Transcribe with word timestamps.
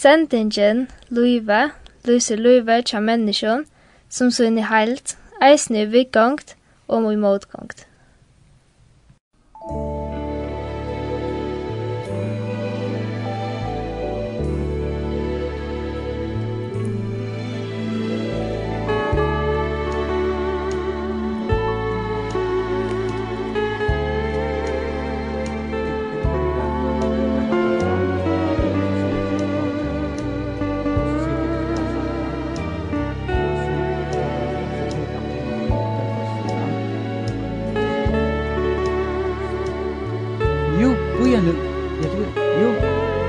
Sendingen, 0.00 0.86
Luive, 1.08 1.72
Luise 2.04 2.36
Luive, 2.36 2.82
tja 2.86 3.00
menneskjon, 3.02 3.64
som 4.08 4.30
sunn 4.30 4.60
i 4.62 4.68
heilt, 4.70 5.16
eisne 5.42 5.82
i 5.82 5.90
vikgongt 5.90 6.54
og 6.86 7.10
i 7.10 7.18
motgongt. 7.18 7.88
Thank 9.68 9.97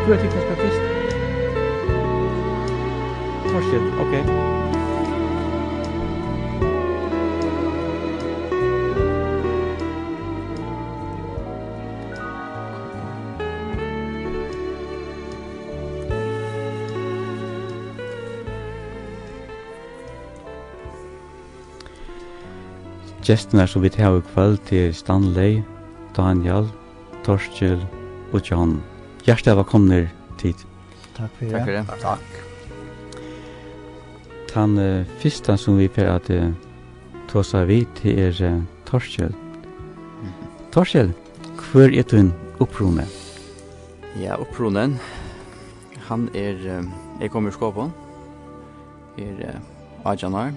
tror 0.10 0.22
jag 0.22 0.32
tyckte 0.32 0.38
jag 0.38 0.58
spelade 0.58 0.72
först. 0.72 0.82
Torsten, 3.54 3.94
okej. 4.00 4.22
Okay. 4.22 4.36
Gestene 23.22 23.68
som 23.68 23.82
vi 23.82 23.90
tar 23.90 24.18
i 24.18 24.22
kveld 24.34 24.58
til 24.66 24.94
Stanley, 24.94 25.62
Daniel, 26.18 26.66
Torskjell 27.24 27.86
og 28.34 28.42
John. 28.42 28.82
Hjertelig 29.28 29.58
velkommen 29.58 30.08
tid. 30.40 30.56
Takk 31.18 31.32
for 31.38 31.46
det. 31.46 31.52
Takk 31.52 31.66
for 31.66 31.72
det. 31.76 31.86
Takk. 32.02 32.28
Den 34.54 34.78
uh, 34.80 35.06
første 35.20 35.58
som 35.60 35.78
vi 35.78 35.88
får 35.92 36.08
at 36.14 36.30
uh, 36.32 36.52
ta 37.30 37.44
seg 37.44 37.68
vidt 37.70 37.92
til 38.00 38.20
er 38.24 38.40
uh, 38.48 38.62
Torskjell. 38.88 39.36
Torskjell, 40.74 41.12
hver 41.60 41.92
er 41.92 42.08
du 42.08 42.32
opprone? 42.64 43.06
Ja, 44.22 44.40
oppronen, 44.40 44.96
han 46.08 46.30
er, 46.34 46.56
uh, 46.80 46.88
jeg 47.22 47.32
kommer 47.34 47.52
i 47.52 47.58
skåpen, 47.58 47.92
er 49.20 49.44
uh, 49.44 50.10
Ajanar, 50.14 50.56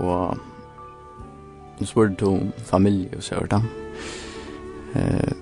og 0.00 0.40
nå 1.78 1.86
spør 1.86 2.10
du 2.16 2.26
om 2.32 2.50
familie 2.64 3.12
og 3.16 3.22
så 3.28 3.38
hørt 3.38 3.52
han. 3.52 3.70
Uh, 4.96 5.39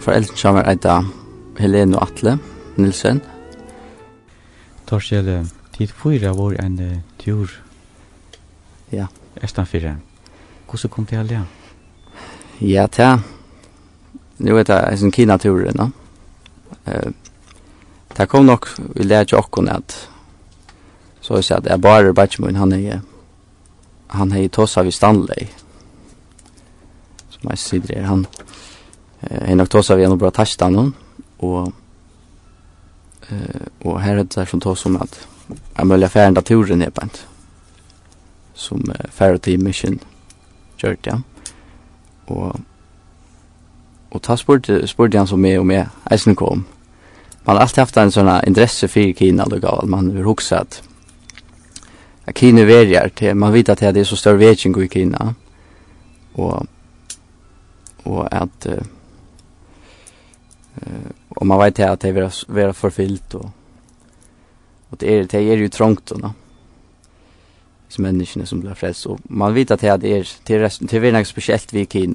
Foreldre 0.00 0.36
som 0.36 0.56
er 0.56 1.04
Helene 1.58 1.98
og 1.98 2.08
Atle 2.08 2.38
Nilsen. 2.76 3.20
Torskjell, 4.88 5.48
tid 5.76 5.92
fyra 5.92 6.32
var 6.32 6.56
en 6.62 6.78
uh, 6.80 6.96
tur. 7.18 7.50
Ja. 8.92 9.06
Estan 9.42 9.66
fyra. 9.66 9.94
Hvordan 10.66 10.90
kom 10.90 11.06
det 11.06 11.18
alle? 11.18 11.34
Ja? 11.40 11.44
Ja, 12.60 12.86
ta. 12.86 13.18
Nu 14.38 14.58
er 14.58 14.64
det 14.64 14.74
är 14.74 15.04
en 15.04 15.12
kina-tur. 15.12 15.70
No? 15.74 15.90
Uh, 16.88 17.12
det 18.16 18.26
kom 18.28 18.46
nok, 18.46 18.66
vi 18.78 19.04
lærte 19.04 19.34
jo 19.34 19.38
också 19.38 19.66
at 19.68 20.08
så 21.20 21.34
jag 21.34 21.44
säger 21.44 21.58
att 21.58 21.66
jag 21.66 21.80
bare 21.80 22.08
är 22.08 22.54
han 22.56 22.72
er 22.72 23.00
han 24.06 24.32
er 24.32 24.42
i 24.42 24.48
Tossa 24.48 24.82
vid 24.82 24.94
Stanley. 24.94 25.46
Som 27.28 27.50
jag 27.50 27.82
det, 27.82 28.02
han 28.02 28.26
Henrik 29.20 29.68
Tosa 29.68 29.96
vi 29.96 30.04
är 30.04 30.08
nog 30.08 30.18
bra 30.18 30.30
testa 30.30 30.68
någon 30.68 30.92
och 31.36 31.72
eh 33.28 33.60
och 33.82 34.00
här 34.00 34.16
är 34.16 34.24
det 34.24 34.46
som 34.46 34.60
tar 34.60 34.74
som 34.74 34.96
att 34.96 35.26
jag 35.76 35.86
möjliga 35.86 36.08
färden 36.08 36.34
datoren 36.34 36.82
är 36.82 36.90
på 36.90 37.02
som 38.54 38.90
eh, 38.90 39.10
Faraday 39.10 39.58
Mission 39.58 39.98
kört 40.76 41.06
ja. 41.06 41.20
Och 42.26 42.56
och 44.08 44.22
ta 44.22 44.36
sport 44.36 44.68
sport 44.86 45.14
han 45.14 45.26
som 45.26 45.40
med 45.40 45.58
och 45.58 45.66
med 45.66 45.88
Eisen 46.10 46.34
kom. 46.34 46.64
Man 47.44 47.56
har 47.56 47.62
alltid 47.62 47.78
haft 47.78 47.96
en 47.96 48.12
sån 48.12 48.44
intresse 48.46 48.88
för 48.88 49.12
Kina 49.12 49.46
då 49.46 49.58
gav 49.58 49.88
man 49.88 50.10
hur 50.10 50.26
också 50.26 50.56
att 50.56 50.82
att 52.24 52.38
Kina 52.38 52.64
väljer 52.64 53.08
till 53.08 53.34
man 53.34 53.52
vet 53.52 53.68
att 53.68 53.78
det 53.78 54.00
är 54.00 54.04
så 54.04 54.16
stor 54.16 54.34
vetning 54.34 54.82
i 54.82 54.88
Kina. 54.88 55.34
Och 56.32 56.66
och 58.02 58.34
att 58.34 58.66
eh, 58.66 58.82
och 61.28 61.46
man 61.46 61.58
vet 61.58 61.80
att 61.80 62.00
det 62.00 62.08
är 62.08 62.52
vara 62.52 62.72
förfyllt 62.72 63.34
och 63.34 63.50
och 64.90 64.96
det 64.96 65.18
är 65.18 65.24
det 65.24 65.38
är 65.38 65.56
ju 65.56 65.68
trångt 65.68 66.06
då. 66.06 66.16
No? 66.16 66.32
Som 67.88 68.02
människorna 68.02 68.46
som 68.46 68.60
blir 68.60 68.74
frälst 68.74 69.06
och 69.06 69.18
man 69.22 69.54
vet 69.54 69.70
att 69.70 69.80
det 69.80 69.88
är 69.88 70.44
till 70.44 70.58
resten 70.58 70.88
till 70.88 71.04
är 71.04 71.12
något 71.12 71.26
speciellt 71.26 71.72
vi 71.72 71.86
kan. 71.86 72.14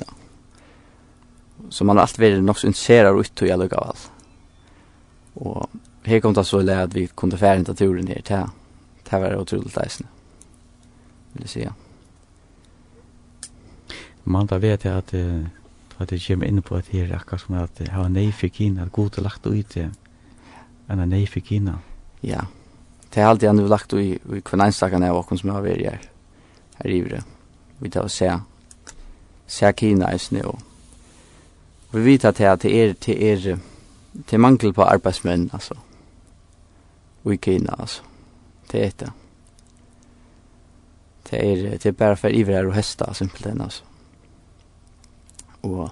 Så 1.70 1.84
man 1.86 1.98
har 1.98 2.02
alltid 2.02 2.20
varit 2.20 2.44
något 2.44 2.58
så 2.58 2.68
intresserad 2.68 3.20
ut 3.20 3.42
och 3.42 3.48
jag 3.48 3.60
lukar 3.60 3.78
av 3.78 3.88
allt. 3.88 4.12
Och 5.34 5.70
här 6.04 6.20
kom 6.20 6.34
det 6.34 6.44
så 6.44 6.62
lätt 6.62 6.78
att 6.78 6.94
vi 6.94 7.08
kunde 7.08 7.38
färda 7.38 7.60
inte 7.60 7.76
turen 7.76 8.06
ner 8.06 8.22
till 8.22 8.36
det 9.04 9.20
var 9.20 9.36
otroligt 9.36 9.76
läsande. 9.76 10.12
Vill 11.34 11.42
du 11.42 11.48
säga. 11.48 11.74
Man 14.24 14.48
vet 14.48 14.86
att 14.86 15.14
att 15.14 15.14
at 16.00 16.10
det 16.10 16.22
kommer 16.28 16.48
inn 16.48 16.62
på 16.62 16.76
at 16.76 16.92
her 16.92 17.14
akkurat 17.16 17.42
som 17.42 17.56
at 17.60 17.78
det 17.80 17.88
har 17.94 18.10
nei 18.10 18.32
for 18.36 18.52
Kina, 18.52 18.84
at 18.84 18.92
god 18.92 19.18
er 19.18 19.24
lagt 19.24 19.46
ut 19.48 19.76
det, 19.76 19.90
en 20.90 21.04
nei 21.10 21.26
for 21.26 21.40
Kina. 21.40 21.78
Ja, 22.24 22.46
det 23.14 23.22
er 23.22 23.28
alltid 23.28 23.48
han 23.48 23.60
har 23.60 23.72
lagt 23.72 23.94
ut 23.94 24.02
i, 24.02 24.18
hver 24.26 24.66
enstakken 24.66 25.04
av 25.04 25.16
åkken 25.16 25.40
som 25.40 25.54
har 25.56 25.64
vært 25.64 25.86
her, 25.86 26.08
her 26.82 26.92
i 26.92 27.02
det. 27.08 27.24
Vi 27.80 27.90
tar 27.90 28.10
og 28.10 28.12
ser, 28.12 28.42
ser 29.48 29.72
Kina 29.72 30.12
i 30.14 30.20
snø. 30.20 30.44
Vi 31.94 32.04
vet 32.04 32.26
at 32.26 32.38
det 32.38 32.76
er, 32.76 32.94
det 33.06 33.16
er, 33.32 33.60
det 34.14 34.34
er 34.34 34.44
mangel 34.44 34.74
på 34.74 34.84
arbeidsmenn, 34.84 35.50
altså. 35.54 35.78
Og 37.24 37.34
i 37.34 37.38
Kina, 37.38 37.76
altså. 37.80 38.04
Det 38.72 38.84
er 38.84 38.92
det. 39.00 39.12
Det 41.30 41.40
er, 41.40 41.70
det 41.78 41.86
er 41.86 41.92
bare 41.92 42.18
for 42.18 42.28
iver 42.28 42.58
her 42.58 42.68
og 42.68 42.76
hesta, 42.76 43.14
simpelthen, 43.14 43.62
altså 43.62 43.84
og 45.66 45.90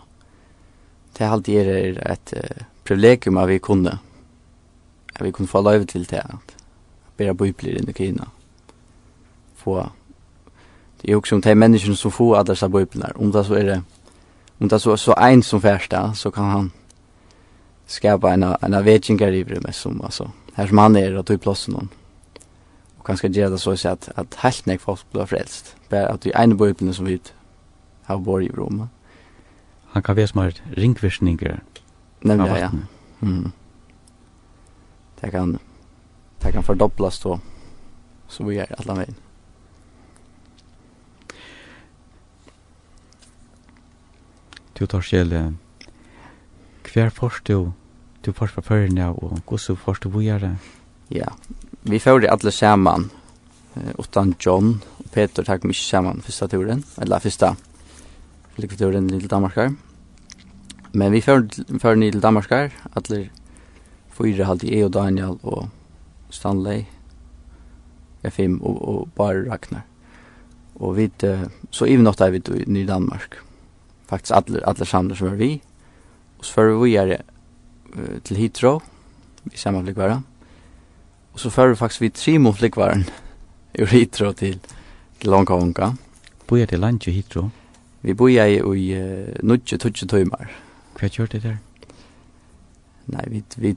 det 1.18 1.26
er 1.26 1.32
alltid 1.32 1.58
er 1.58 2.12
et 2.12 2.34
uh, 2.38 2.66
privilegium 2.86 3.38
at 3.38 3.50
vi 3.50 3.58
kunne 3.58 3.98
at 5.16 5.26
vi 5.26 5.32
kunne 5.32 5.48
få 5.48 5.62
lov 5.62 5.86
til 5.86 6.10
det 6.10 6.22
at 6.24 6.56
bare 7.18 7.36
bøybler 7.36 7.78
inn 7.78 7.90
i 7.90 7.94
Kina 7.98 8.30
få 9.56 9.82
det 11.02 11.10
er 11.10 11.14
jo 11.14 11.20
også 11.20 11.36
om 11.36 11.42
de 11.42 11.56
menneskene 11.56 11.96
som 11.96 12.12
får 12.12 12.38
alle 12.38 12.54
disse 12.54 12.70
bøyblene 12.70 13.12
om 13.16 13.32
det 13.32 13.46
så 13.46 13.54
er 13.54 13.64
det 13.64 13.82
om 14.60 14.70
det 14.70 14.82
så, 14.82 14.96
så 14.98 15.14
en 15.14 15.44
som 15.44 15.62
færsta 15.62 16.14
så 16.16 16.32
kan 16.32 16.44
han 16.44 16.72
skapa 17.88 18.34
en, 18.34 18.44
en 18.44 18.86
vetjingar 18.86 19.32
i 19.34 19.44
med 19.44 19.76
som 19.76 20.02
alltså 20.02 20.32
här 20.54 20.68
som 20.68 20.78
han 20.78 20.96
är 20.96 21.18
og 21.18 21.26
tog 21.26 21.42
plats 21.42 21.68
någon 21.68 21.90
och 22.98 23.06
kanske 23.06 23.28
gjøre 23.28 23.50
det 23.50 23.60
så 23.60 23.72
att 23.72 24.10
att 24.16 24.36
helt 24.36 24.66
nek 24.66 24.82
folk 24.82 25.12
blir 25.12 25.26
frälst 25.26 25.76
bare 25.90 26.08
att 26.08 26.26
vi 26.26 26.32
ene 26.36 26.56
bøyblene 26.56 26.94
som 26.94 27.06
vi 27.06 27.20
har 28.04 28.18
bor 28.18 28.42
i 28.42 28.50
brymmet 28.50 28.88
han 29.94 30.04
kan 30.04 30.16
være 30.16 30.28
smart 30.28 30.62
nej 31.22 31.60
Nemlig, 32.24 32.48
ja, 32.48 32.58
ja. 32.58 32.70
Mm. 33.22 33.52
Det 35.22 35.32
kan, 35.32 35.60
det 36.42 36.52
kan 36.52 36.64
fördubblas 36.64 37.20
då, 37.20 37.40
så 38.28 38.44
vi 38.44 38.58
är 38.58 38.76
alla 38.78 38.96
med. 38.96 39.14
Du 44.74 44.86
tar 44.86 45.02
sjæle, 45.02 45.54
hver 46.94 47.10
først 47.10 47.48
du, 47.48 47.72
du 48.26 48.34
først 48.34 48.54
fra 48.54 48.62
førrene, 48.62 49.10
og 49.10 49.40
hvordan 49.48 49.78
først 49.78 50.04
du 50.04 50.10
vi 50.10 50.28
er 50.28 50.40
det? 50.40 50.58
Ja, 51.12 51.28
vi 51.82 52.00
fører 52.00 52.32
alle 52.32 52.52
sammen, 52.52 53.12
utan 54.00 54.36
John 54.46 54.82
og 55.00 55.12
Peter, 55.12 55.44
takk 55.44 55.64
mye 55.64 55.74
sammen, 55.74 56.22
første 56.22 56.48
turen, 56.48 56.84
eller 57.02 57.20
første 57.20 57.56
likvidøren 58.58 59.10
til 59.10 59.30
Danmarkar. 59.30 59.74
Men 60.94 61.12
vi 61.12 61.22
fører 61.22 61.96
ni 61.96 62.12
til 62.12 62.22
Danmarkar, 62.22 62.74
atler 62.96 63.30
fyra 64.14 64.46
halvt 64.46 64.64
i 64.64 64.76
E 64.78 64.86
og 64.86 64.94
Daniel 64.94 65.40
og 65.42 65.70
Stanley, 66.30 66.84
jeg 68.24 68.34
fem 68.34 68.62
og, 68.62 68.78
og 68.88 69.10
bare 69.16 69.50
Ragnar. 69.50 69.86
Og 70.76 70.98
vi, 70.98 71.10
så 71.72 71.86
i 71.86 71.98
natt 71.98 72.22
er 72.22 72.34
vi 72.34 72.42
i 72.42 72.66
Ny 72.68 72.86
Danmark. 72.88 73.38
Faktisk 74.10 74.36
alle, 74.36 74.62
alle 74.68 74.86
samler 74.86 75.16
som 75.16 75.28
er 75.28 75.38
vi. 75.40 75.62
Og 76.40 76.46
så 76.46 76.54
fører 76.54 76.80
vi 76.82 76.96
er 76.96 77.16
til 78.26 78.38
Hitro, 78.38 78.80
vi 79.44 79.58
samme 79.58 79.84
flikvarer. 79.84 80.22
Og 81.34 81.40
så 81.40 81.50
fører 81.50 81.74
vi 81.74 81.82
faktisk 81.82 82.02
vi 82.02 82.10
tre 82.10 82.38
mot 82.38 82.58
flikvaren, 82.58 83.06
ur 83.82 83.92
Hitro 83.98 84.32
til, 84.32 84.60
til 85.20 85.30
Longkonga. 85.30 85.94
Hvor 86.48 86.58
til 86.58 86.70
det 86.70 86.80
landet 86.80 87.14
Hitro? 87.14 87.42
Hitro? 87.42 87.63
Vi 88.04 88.14
bor 88.14 88.30
i 88.30 88.36
i 88.76 88.88
nutje 89.44 89.78
tutje 89.80 90.08
tøymar. 90.08 90.52
Hva 91.00 91.08
gjør 91.08 91.30
det 91.32 91.44
der? 91.44 91.58
Nei, 93.08 93.24
vi, 93.28 93.44
vi, 93.58 93.76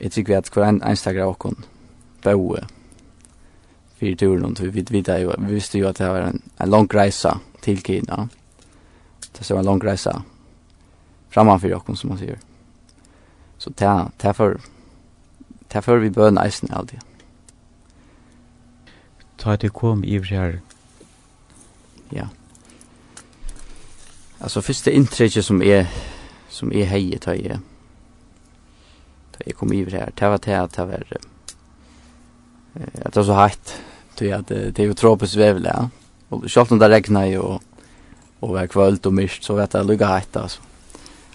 jeg 0.00 0.12
tykker 0.12 0.32
vi 0.32 0.36
at 0.36 0.50
hver 0.52 0.68
en, 0.68 0.82
enstakker 0.84 1.24
av 1.24 1.34
okken 1.34 1.64
fyrir 4.02 4.16
turen, 4.16 4.56
vi, 4.58 4.68
vi, 4.68 4.84
vi, 4.90 5.02
jo, 5.22 5.34
vi 5.38 5.54
visste 5.54 5.78
jo 5.78 5.88
at 5.88 5.98
det 5.98 6.08
var 6.10 6.28
en, 6.28 6.42
en 6.60 6.70
lang 6.70 6.88
reisa 6.94 7.36
til 7.62 7.82
Kina. 7.82 8.26
Det 9.32 9.50
var 9.50 9.60
en 9.60 9.68
lang 9.68 9.84
reisa 9.84 10.22
fyrir 11.32 11.76
okken, 11.76 11.96
som 11.96 12.10
man 12.10 12.18
sier. 12.18 12.38
Så 13.58 13.70
det 13.70 13.86
er, 13.86 14.32
for, 14.32 14.58
det 15.70 15.78
er 15.78 15.80
for 15.80 16.02
vi 16.02 16.10
bøn 16.10 16.38
eisen 16.38 16.72
alltid. 16.72 16.98
Ta 19.38 19.56
det 19.56 19.72
kom 19.72 20.04
i 20.04 20.18
her. 20.18 20.58
Ja. 22.12 22.26
Alltså 24.42 24.62
första 24.62 24.90
intrycket 24.90 25.44
som 25.44 25.62
är 25.62 25.86
som 26.48 26.72
är 26.72 26.84
heje 26.84 27.18
ta 27.18 27.34
jag. 27.34 27.58
Ta 29.32 29.38
jag 29.46 29.56
kom 29.56 29.72
över 29.72 29.90
här. 29.90 30.12
Det 30.14 30.28
var 30.28 30.40
det 30.44 30.62
att 30.62 30.72
det 30.72 30.84
var 30.84 31.04
eh 32.74 32.82
att 33.04 33.12
det 33.12 33.20
var 33.20 33.24
så 33.24 33.32
hett. 33.32 33.74
Det 34.18 34.32
att 34.32 34.46
det 34.46 34.78
är 34.78 34.82
ju 34.82 34.94
tropiskt 34.94 35.36
väl 35.36 35.64
ja. 35.64 35.88
Och 36.28 36.50
självt 36.50 36.72
om 36.72 36.78
det 36.78 36.88
regnar 36.88 37.24
ju 37.24 37.38
och 37.38 37.62
och 38.40 38.48
var 38.48 38.66
kvällt 38.66 39.06
och 39.06 39.12
mist 39.12 39.42
så 39.42 39.54
vet 39.54 39.74
jag 39.74 39.86
lugga 39.86 40.06
hett 40.06 40.36
alltså. 40.36 40.60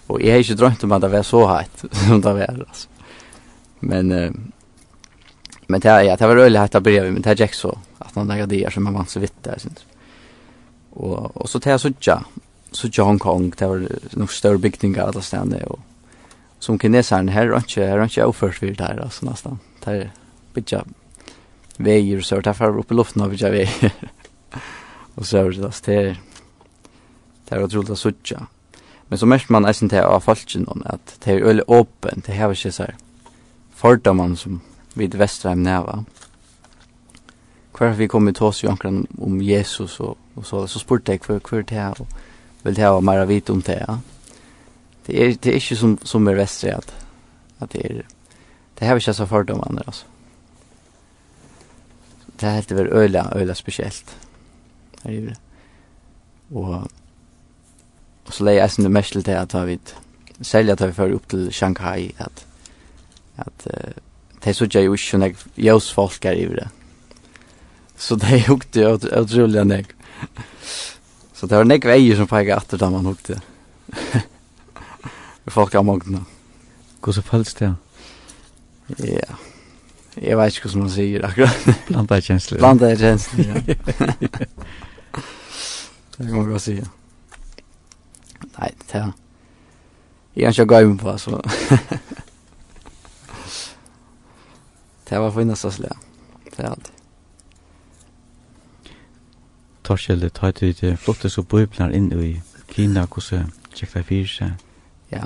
Och 0.06 0.22
jag 0.22 0.32
har 0.32 0.38
inte 0.38 0.54
drömt 0.54 0.84
om 0.84 0.92
att 0.92 1.00
det 1.00 1.08
var 1.08 1.22
så 1.22 1.46
hett 1.46 1.84
som 2.06 2.20
det 2.20 2.32
var 2.32 2.40
alltså. 2.68 2.88
Men 3.80 4.12
eh, 4.12 4.30
men 5.66 5.80
det 5.80 6.04
ja, 6.04 6.16
det 6.16 6.26
var 6.26 6.36
öle 6.36 6.58
hett 6.58 6.82
bredvid 6.82 7.12
men 7.12 7.22
det 7.22 7.40
gick 7.40 7.54
så 7.54 7.78
att 7.98 8.14
man 8.14 8.28
lägger 8.28 8.46
det 8.46 8.72
som 8.72 8.84
man 8.84 8.94
vant 8.94 9.10
så 9.10 9.20
vitt 9.20 9.42
där 9.42 9.58
syns. 9.58 9.86
Och 10.90 11.36
och 11.36 11.50
så 11.50 11.60
tar 11.60 11.70
jag 11.70 11.80
sådja 11.80 12.24
så 12.72 12.90
Hong 13.04 13.18
Kong 13.18 13.50
det 13.58 13.68
var 13.68 13.84
nok 14.16 14.32
større 14.32 14.58
bygninger 14.58 15.02
alle 15.02 15.22
stedene, 15.22 15.60
og 15.66 15.80
som 16.60 16.78
kineseren 16.78 17.28
her 17.28 17.52
er 17.52 17.62
ikke, 17.62 17.86
her 17.86 17.98
er 17.98 18.04
ikke 18.04 18.24
overført 18.24 18.58
for 18.58 18.66
det 18.66 18.80
her, 18.80 19.02
altså 19.02 19.24
nesten. 19.24 19.60
Det 19.84 19.94
er 19.94 20.08
bygget 20.54 20.84
veier, 21.78 22.20
så 22.20 22.40
det 22.42 22.50
er 22.50 22.58
for 22.58 22.80
oppe 22.80 22.94
i 22.94 22.98
luften 22.98 23.22
av 23.22 23.30
bygget 23.30 23.52
veier. 23.52 23.92
og 25.16 25.26
så 25.26 25.38
er 25.38 25.50
det, 25.54 25.72
det 25.86 25.98
er, 25.98 26.14
det 27.48 27.56
er 27.56 27.64
utrolig 27.64 27.94
å 27.94 28.00
suttje. 28.00 28.46
Men 29.08 29.18
så 29.18 29.26
mest 29.26 29.50
man 29.50 29.66
eisen 29.68 29.88
til 29.88 30.04
av 30.04 30.26
falsken 30.26 30.66
om 30.68 30.82
at 30.86 31.14
det 31.24 31.38
er 31.38 31.46
veldig 31.46 31.68
åpen, 31.68 32.24
det 32.26 32.34
er 32.36 32.52
ikke 32.52 32.74
så 32.74 32.90
fordommer 33.78 34.34
som 34.36 34.60
vid 34.98 35.14
Vesterheim 35.14 35.62
neva. 35.62 36.02
Hver 37.78 37.94
vi 37.94 38.08
kom 38.10 38.28
i 38.28 38.34
oss 38.42 38.64
jo 38.64 38.72
omkring 38.72 39.04
om 39.22 39.38
Jesus 39.42 40.00
og, 40.00 40.16
og 40.34 40.46
så, 40.46 40.66
så 40.66 40.80
spurte 40.82 41.14
jeg 41.14 41.22
hver, 41.22 41.38
hver 41.38 41.62
det 41.62 41.78
er, 41.78 41.94
og 42.00 42.06
vill 42.62 42.78
ha 42.78 43.00
mer 43.00 43.26
vit 43.26 43.50
om 43.50 43.60
det. 43.60 43.84
Ja. 43.88 44.00
Det 45.06 45.24
är 45.24 45.36
det 45.40 45.50
är 45.50 45.54
inte 45.54 45.76
som 45.76 45.98
som 46.02 46.28
är 46.28 46.34
västra 46.34 46.76
att 46.76 46.94
att 47.58 47.70
det 47.70 47.86
är 47.86 48.06
det 48.74 48.84
här 48.84 48.94
vi 48.94 49.00
inte 49.00 49.14
så 49.14 49.26
fördomar 49.26 49.68
andra 49.68 49.82
alltså. 49.86 50.06
Det 52.26 52.46
är 52.46 52.54
heter 52.54 52.74
väl 52.74 52.86
öla 52.86 53.32
öla 53.34 53.54
speciellt. 53.54 54.16
Det 55.02 55.08
är 55.08 55.12
ju 55.12 55.26
det. 55.26 55.36
Och 56.54 56.82
Och 58.26 58.34
så 58.34 58.44
lägger 58.44 58.60
jag 58.60 58.70
sen 58.70 58.84
det 58.84 58.90
mest 58.90 59.12
till 59.12 59.36
att 59.36 59.50
ta 59.50 59.64
vid 59.64 59.94
sälja 60.40 60.76
tar 60.76 60.86
vi 60.86 60.92
för 60.92 61.10
upp 61.10 61.28
till 61.28 61.52
Shanghai 61.52 62.12
att 62.18 62.46
att 63.36 63.66
uh, 63.66 63.90
det 64.40 64.54
så 64.54 64.66
jag 64.70 64.82
ju 64.82 64.96
inte 65.14 65.34
jag 65.54 65.82
folk 65.82 66.24
är 66.24 66.32
i 66.32 66.46
det. 66.46 66.68
Så 67.96 68.14
det 68.14 68.26
är 68.26 68.36
ju 68.36 68.52
otroligt 69.20 69.66
nek. 69.66 69.86
Så 71.38 71.46
det 71.46 71.54
var 71.54 71.68
nek 71.70 71.84
veier 71.86 72.18
som 72.18 72.26
peikar 72.26 72.58
atter 72.58 72.80
da 72.80 72.88
man 72.90 73.06
hukte. 73.06 73.36
Folk 75.54 75.74
av 75.78 75.84
mogna. 75.86 76.24
så 77.04 77.22
føles 77.22 77.54
det? 77.54 77.74
Ja. 78.98 79.36
Jeg 80.18 80.38
vet 80.38 80.56
ikke 80.56 80.66
hvordan 80.66 80.82
man 80.82 80.90
sier 80.90 81.26
akkurat. 81.28 81.68
Blanda 81.92 82.16
er 82.18 82.26
kjensler. 82.26 82.58
Blanda 82.58 82.90
er 82.90 82.98
kjensler, 82.98 83.44
ja. 83.46 83.54
det 86.18 86.26
kan 86.26 86.34
man 86.34 86.50
godt 86.50 86.62
si, 86.66 86.74
ja. 86.80 86.90
Nei, 88.58 88.74
det 88.90 88.98
er... 88.98 89.14
Jeg 90.34 90.42
kan 90.42 90.52
ikke 90.58 90.70
gå 90.74 90.82
inn 90.88 90.98
på, 90.98 91.14
så... 91.22 91.38
det 95.08 95.22
var 95.22 95.34
finnast 95.38 95.70
å 95.70 95.74
slå. 95.78 95.94
Det 96.50 96.58
er 96.58 96.72
alltid. 96.74 96.97
Torskjell, 99.88 100.20
det 100.20 100.34
tar 100.36 100.52
til 100.52 100.74
det 100.76 100.98
flottes 101.00 101.38
og 101.40 101.46
bøyplar 101.48 101.94
inn 101.96 102.10
i 102.12 102.34
Kina, 102.68 103.06
hvordan 103.08 103.48
tjekk 103.72 103.94
det 103.94 104.02
fyrir 104.04 104.28
seg? 104.28 104.66
Ja, 105.08 105.22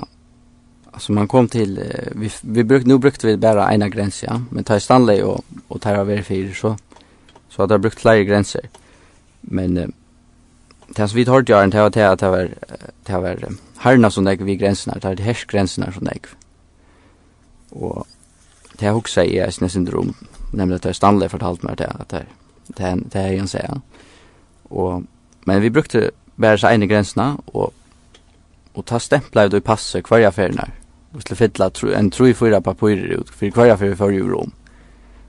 altså 0.93 1.15
man 1.17 1.27
kom 1.27 1.49
til, 1.51 1.75
vi, 2.15 2.31
vi 2.43 2.63
brukte, 2.63 2.87
nu 2.87 2.95
brukte 3.03 3.27
vi 3.27 3.35
bare 3.35 3.65
ena 3.73 3.89
grense, 3.91 4.23
ja, 4.23 4.37
men 4.51 4.63
ta 4.63 4.77
i 4.79 4.83
Stanley 4.83 5.19
og, 5.27 5.43
og 5.67 5.81
ta 5.83 5.97
av 5.99 6.07
hver 6.07 6.23
fyrir, 6.23 6.55
så, 6.55 6.77
så 7.51 7.63
hadde 7.63 7.75
jeg 7.75 7.85
brukt 7.87 7.99
flere 8.05 8.23
grenser. 8.29 8.69
Men 9.43 9.77
uh, 9.77 9.91
det 10.95 11.09
som 11.09 11.17
vi 11.19 11.27
tar 11.27 11.43
til 11.43 11.59
åren, 11.59 11.73
det 11.73 11.83
var 11.83 11.91
at 12.13 12.23
det 12.23 12.31
var, 12.31 12.55
det 13.07 13.21
var 13.25 13.45
herna 13.83 14.11
som 14.15 14.23
deg 14.23 14.45
vi 14.47 14.55
grensene, 14.55 14.95
det 14.95 15.09
var 15.09 15.19
det 15.19 15.27
hersgrensene 15.27 15.91
som 15.91 16.07
deg. 16.07 16.29
Og 17.75 18.05
det 18.79 18.87
har 18.87 18.95
husker 18.95 19.27
jeg 19.27 19.43
er 19.43 19.59
nesten 19.59 19.91
rom, 19.91 20.15
nemlig 20.55 20.79
at 20.79 20.95
Stanley 20.95 21.27
fortalt 21.27 21.67
meg 21.67 21.81
det, 21.83 21.91
at 21.99 22.15
det, 22.15 22.27
det, 22.77 22.93
det 23.11 23.25
er 23.25 23.41
en 23.41 23.51
serie, 23.51 23.75
ja 23.75 23.92
Og, 24.73 25.03
men 25.45 25.61
vi 25.61 25.69
brukte 25.69 26.09
bare 26.41 26.57
så 26.57 26.73
ene 26.73 26.87
grensene, 26.89 27.37
og, 27.53 27.73
og 28.73 28.85
ta 28.89 28.99
stempla 28.99 29.45
ut 29.45 29.53
i 29.53 29.61
passet 29.61 30.07
hver 30.07 30.27
affæren 30.27 30.59
her. 30.59 30.73
Vi 31.13 31.21
skulle 31.21 31.37
fylla 31.37 31.69
en 31.97 32.09
tro 32.11 32.25
i 32.25 32.33
fyra 32.33 32.59
papirer 32.59 33.19
ut, 33.19 33.29
for 33.29 33.53
hver 33.53 33.73
affæren 33.73 33.97
før 33.97 34.09
i 34.09 34.21
Rom. 34.21 34.53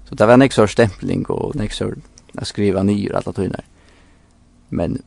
Så 0.04 0.14
det 0.14 0.26
var 0.26 0.34
en 0.34 0.42
ekstra 0.42 0.66
stempling, 0.66 1.26
og 1.30 1.54
en 1.54 1.64
ekstra 1.64 1.90
å 2.40 2.44
skrive 2.44 2.84
nyer, 2.84 3.16
alt 3.16 3.36
det. 3.36 3.64
Men 4.70 4.98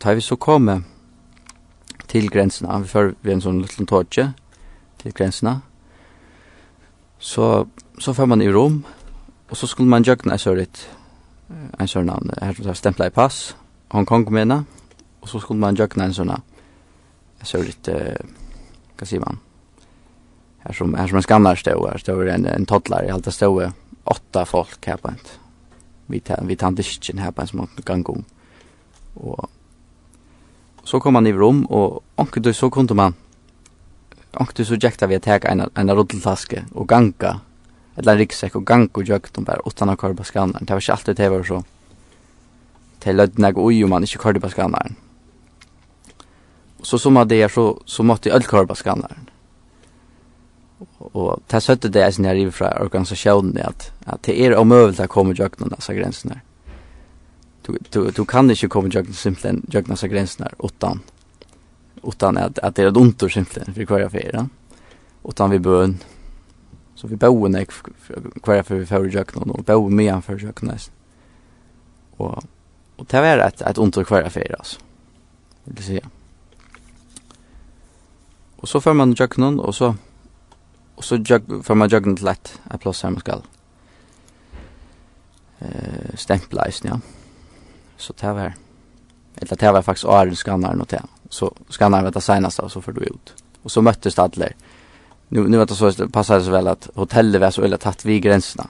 tar 0.00 0.14
vi 0.14 0.24
så 0.24 0.36
kommer 0.36 0.80
til 2.08 2.30
grensene, 2.30 2.80
vi 2.82 2.88
før 2.88 3.12
vi 3.22 3.32
en 3.32 3.44
sånn 3.44 3.60
liten 3.62 3.86
tårtje 3.86 4.32
til 5.02 5.12
grensene, 5.12 5.60
så, 7.20 7.66
så 8.00 8.14
får 8.16 8.26
man 8.26 8.42
i 8.42 8.48
Rom, 8.50 8.80
og 9.50 9.56
så 9.56 9.66
skulle 9.66 9.90
man 9.92 10.04
gjøre 10.04 10.38
så 10.38 10.50
sånn 10.50 10.58
litt 10.62 10.86
en 11.78 11.88
sån 11.88 12.06
namn 12.06 12.30
här 12.40 12.54
som 12.54 12.74
stempla 12.74 13.06
i 13.06 13.10
pass, 13.10 13.56
Hongkong-mena, 13.88 14.64
og 15.20 15.28
så 15.28 15.40
skulle 15.40 15.60
man 15.60 15.74
jökna 15.74 16.04
en 16.04 16.14
sån 16.14 16.30
jeg 17.40 17.46
ser 17.46 17.64
litt, 17.64 17.88
hva 18.98 19.20
man, 19.20 19.38
Här 20.58 20.72
som, 20.72 20.94
här 20.94 21.06
som 21.06 21.16
en 21.16 21.22
skannar 21.22 21.56
stod, 21.56 21.88
Här 21.88 21.98
stod 21.98 22.28
en, 22.28 22.46
en 22.46 22.66
toddler, 22.66 23.04
i 23.04 23.10
alt 23.10 23.24
det 23.24 23.32
stod 23.32 23.72
åtta 24.04 24.44
folk 24.44 24.86
här 24.86 24.96
på 24.96 25.08
en, 25.08 25.18
vi 26.06 26.20
tar 26.56 26.66
en 26.66 26.74
diskin 26.74 27.18
her 27.18 27.30
på 27.30 27.42
en 27.42 27.46
som 27.46 27.68
kan 27.84 28.02
gå 28.02 28.22
og 29.14 29.50
så 30.84 31.00
kom 31.00 31.12
man 31.12 31.26
i 31.26 31.32
rom, 31.32 31.66
og 31.70 32.02
anker 32.18 32.52
så 32.52 32.70
kunde 32.70 32.94
man, 32.94 33.14
anker 34.32 34.64
så 34.64 34.74
jekta 34.74 35.06
vi 35.06 35.14
att 35.14 35.22
teka 35.22 35.48
en, 35.48 35.70
en 35.74 35.90
rulltaske 35.90 36.64
og 36.74 36.88
ganga 36.88 37.40
eller 37.96 38.16
ryggsäck 38.16 38.56
och 38.56 38.66
gang 38.66 38.88
och 38.92 39.04
jök 39.04 39.32
de 39.32 39.44
bara 39.44 39.60
utan 39.66 39.88
att 39.88 40.00
köra 40.00 40.14
på 40.14 40.24
skannaren. 40.24 40.64
Det 40.64 40.72
var 40.72 40.80
inte 40.80 40.92
alltid 40.92 41.16
det 41.16 41.28
var 41.28 41.42
så. 41.42 41.64
Det 42.98 43.12
löd 43.12 43.38
när 43.38 43.52
oj 43.56 43.84
om 43.84 43.90
man 43.90 44.02
inte 44.02 44.12
körde 44.12 44.40
på 44.40 44.50
skannaren. 44.50 44.96
Så 46.82 46.98
som 46.98 47.16
av 47.16 47.26
det 47.26 47.52
så, 47.52 47.82
så 47.84 48.02
måtte 48.02 48.28
jag 48.28 48.50
köra 48.50 48.66
på 48.66 48.74
skannaren. 48.74 49.30
Och 50.98 51.40
det 51.46 51.60
sötte 51.60 51.88
det 51.88 52.02
är 52.02 52.20
när 52.22 52.34
jag 52.34 52.54
från 52.54 52.68
organisationen 52.68 53.66
att, 53.66 53.92
att 54.04 54.22
det 54.22 54.40
är 54.40 54.56
omöjligt 54.56 55.00
att 55.00 55.08
komma 55.08 55.34
jök 55.34 55.58
någon 55.58 55.68
dessa 55.68 55.94
gränserna. 55.94 56.40
Du, 57.62 57.78
du, 57.90 58.10
du 58.10 58.24
kan 58.24 58.50
inte 58.50 58.68
komma 58.68 58.88
jök 58.88 59.14
simpelthen 59.14 59.66
jök 59.70 59.86
dessa 59.86 60.08
gränserna 60.08 60.50
utan 60.58 61.00
utan 62.02 62.36
att, 62.36 62.58
att 62.58 62.74
det 62.74 62.82
är 62.82 62.88
ett 62.88 62.96
ont 62.96 63.20
simpelthen 63.32 63.74
för 63.74 63.84
kvar 63.84 64.00
jag. 64.00 64.48
Utan 65.24 65.50
vi 65.50 65.58
bön 65.58 65.98
Så 67.00 67.08
vi 67.08 67.16
bor 67.16 67.48
nek 67.48 67.70
hver 68.44 68.62
för 68.62 68.74
vi 68.74 68.86
får 68.86 69.06
i 69.06 69.10
jøkken, 69.10 69.50
og 69.50 69.64
bor 69.64 69.88
med 69.88 70.10
han 70.10 70.22
for 70.22 70.36
jøkken 70.36 70.68
nesten. 70.68 70.92
Og, 72.18 72.44
og 72.98 73.06
det 73.08 73.22
var 73.24 73.40
et, 73.40 73.62
et 73.64 73.78
ondt 73.78 73.96
hver 73.96 74.28
for, 74.28 74.56
altså. 74.58 74.80
Vil 75.64 75.80
jeg 75.80 75.84
si. 75.84 76.00
Og 78.60 78.68
så 78.68 78.80
får 78.84 78.92
man 78.92 79.16
jøkken, 79.16 79.60
og 79.60 79.74
så, 79.74 79.94
og 80.96 81.04
så 81.04 81.16
jøk, 81.16 81.48
får 81.64 81.74
man 81.74 81.90
jag 81.90 82.04
til 82.04 82.24
lett, 82.24 82.60
et 82.74 82.80
plass 82.80 83.00
her 83.00 83.10
man 83.10 83.24
skal. 83.24 83.46
Uh, 85.62 86.16
Stempleisen, 86.16 86.90
ja. 86.90 86.98
Så 87.96 88.12
det 88.12 88.34
var, 88.34 88.52
eller 89.40 89.56
det 89.56 89.72
var 89.72 89.82
faktisk 89.82 90.06
åren 90.06 90.36
skannaren 90.36 90.80
og 90.80 90.90
det. 90.90 91.00
Så 91.30 91.48
skannaren 91.70 92.04
var 92.04 92.12
det 92.12 92.22
seneste, 92.22 92.62
og 92.62 92.70
så 92.70 92.80
får 92.80 92.92
du 92.92 93.00
ut. 93.00 93.34
Og 93.64 93.70
så 93.70 93.80
møttes 93.80 94.14
det 94.14 94.22
alle 94.22 94.52
nu 95.32 95.48
nu 95.48 95.58
vet 95.58 95.70
att 95.70 95.78
så 95.78 95.90
det 95.90 96.22
så 96.24 96.50
väl 96.50 96.68
att 96.68 96.88
hotellet 96.94 97.40
var 97.40 97.50
så 97.50 97.64
illa 97.64 97.76
tatt 97.76 98.04
vid 98.04 98.22
gränserna. 98.22 98.66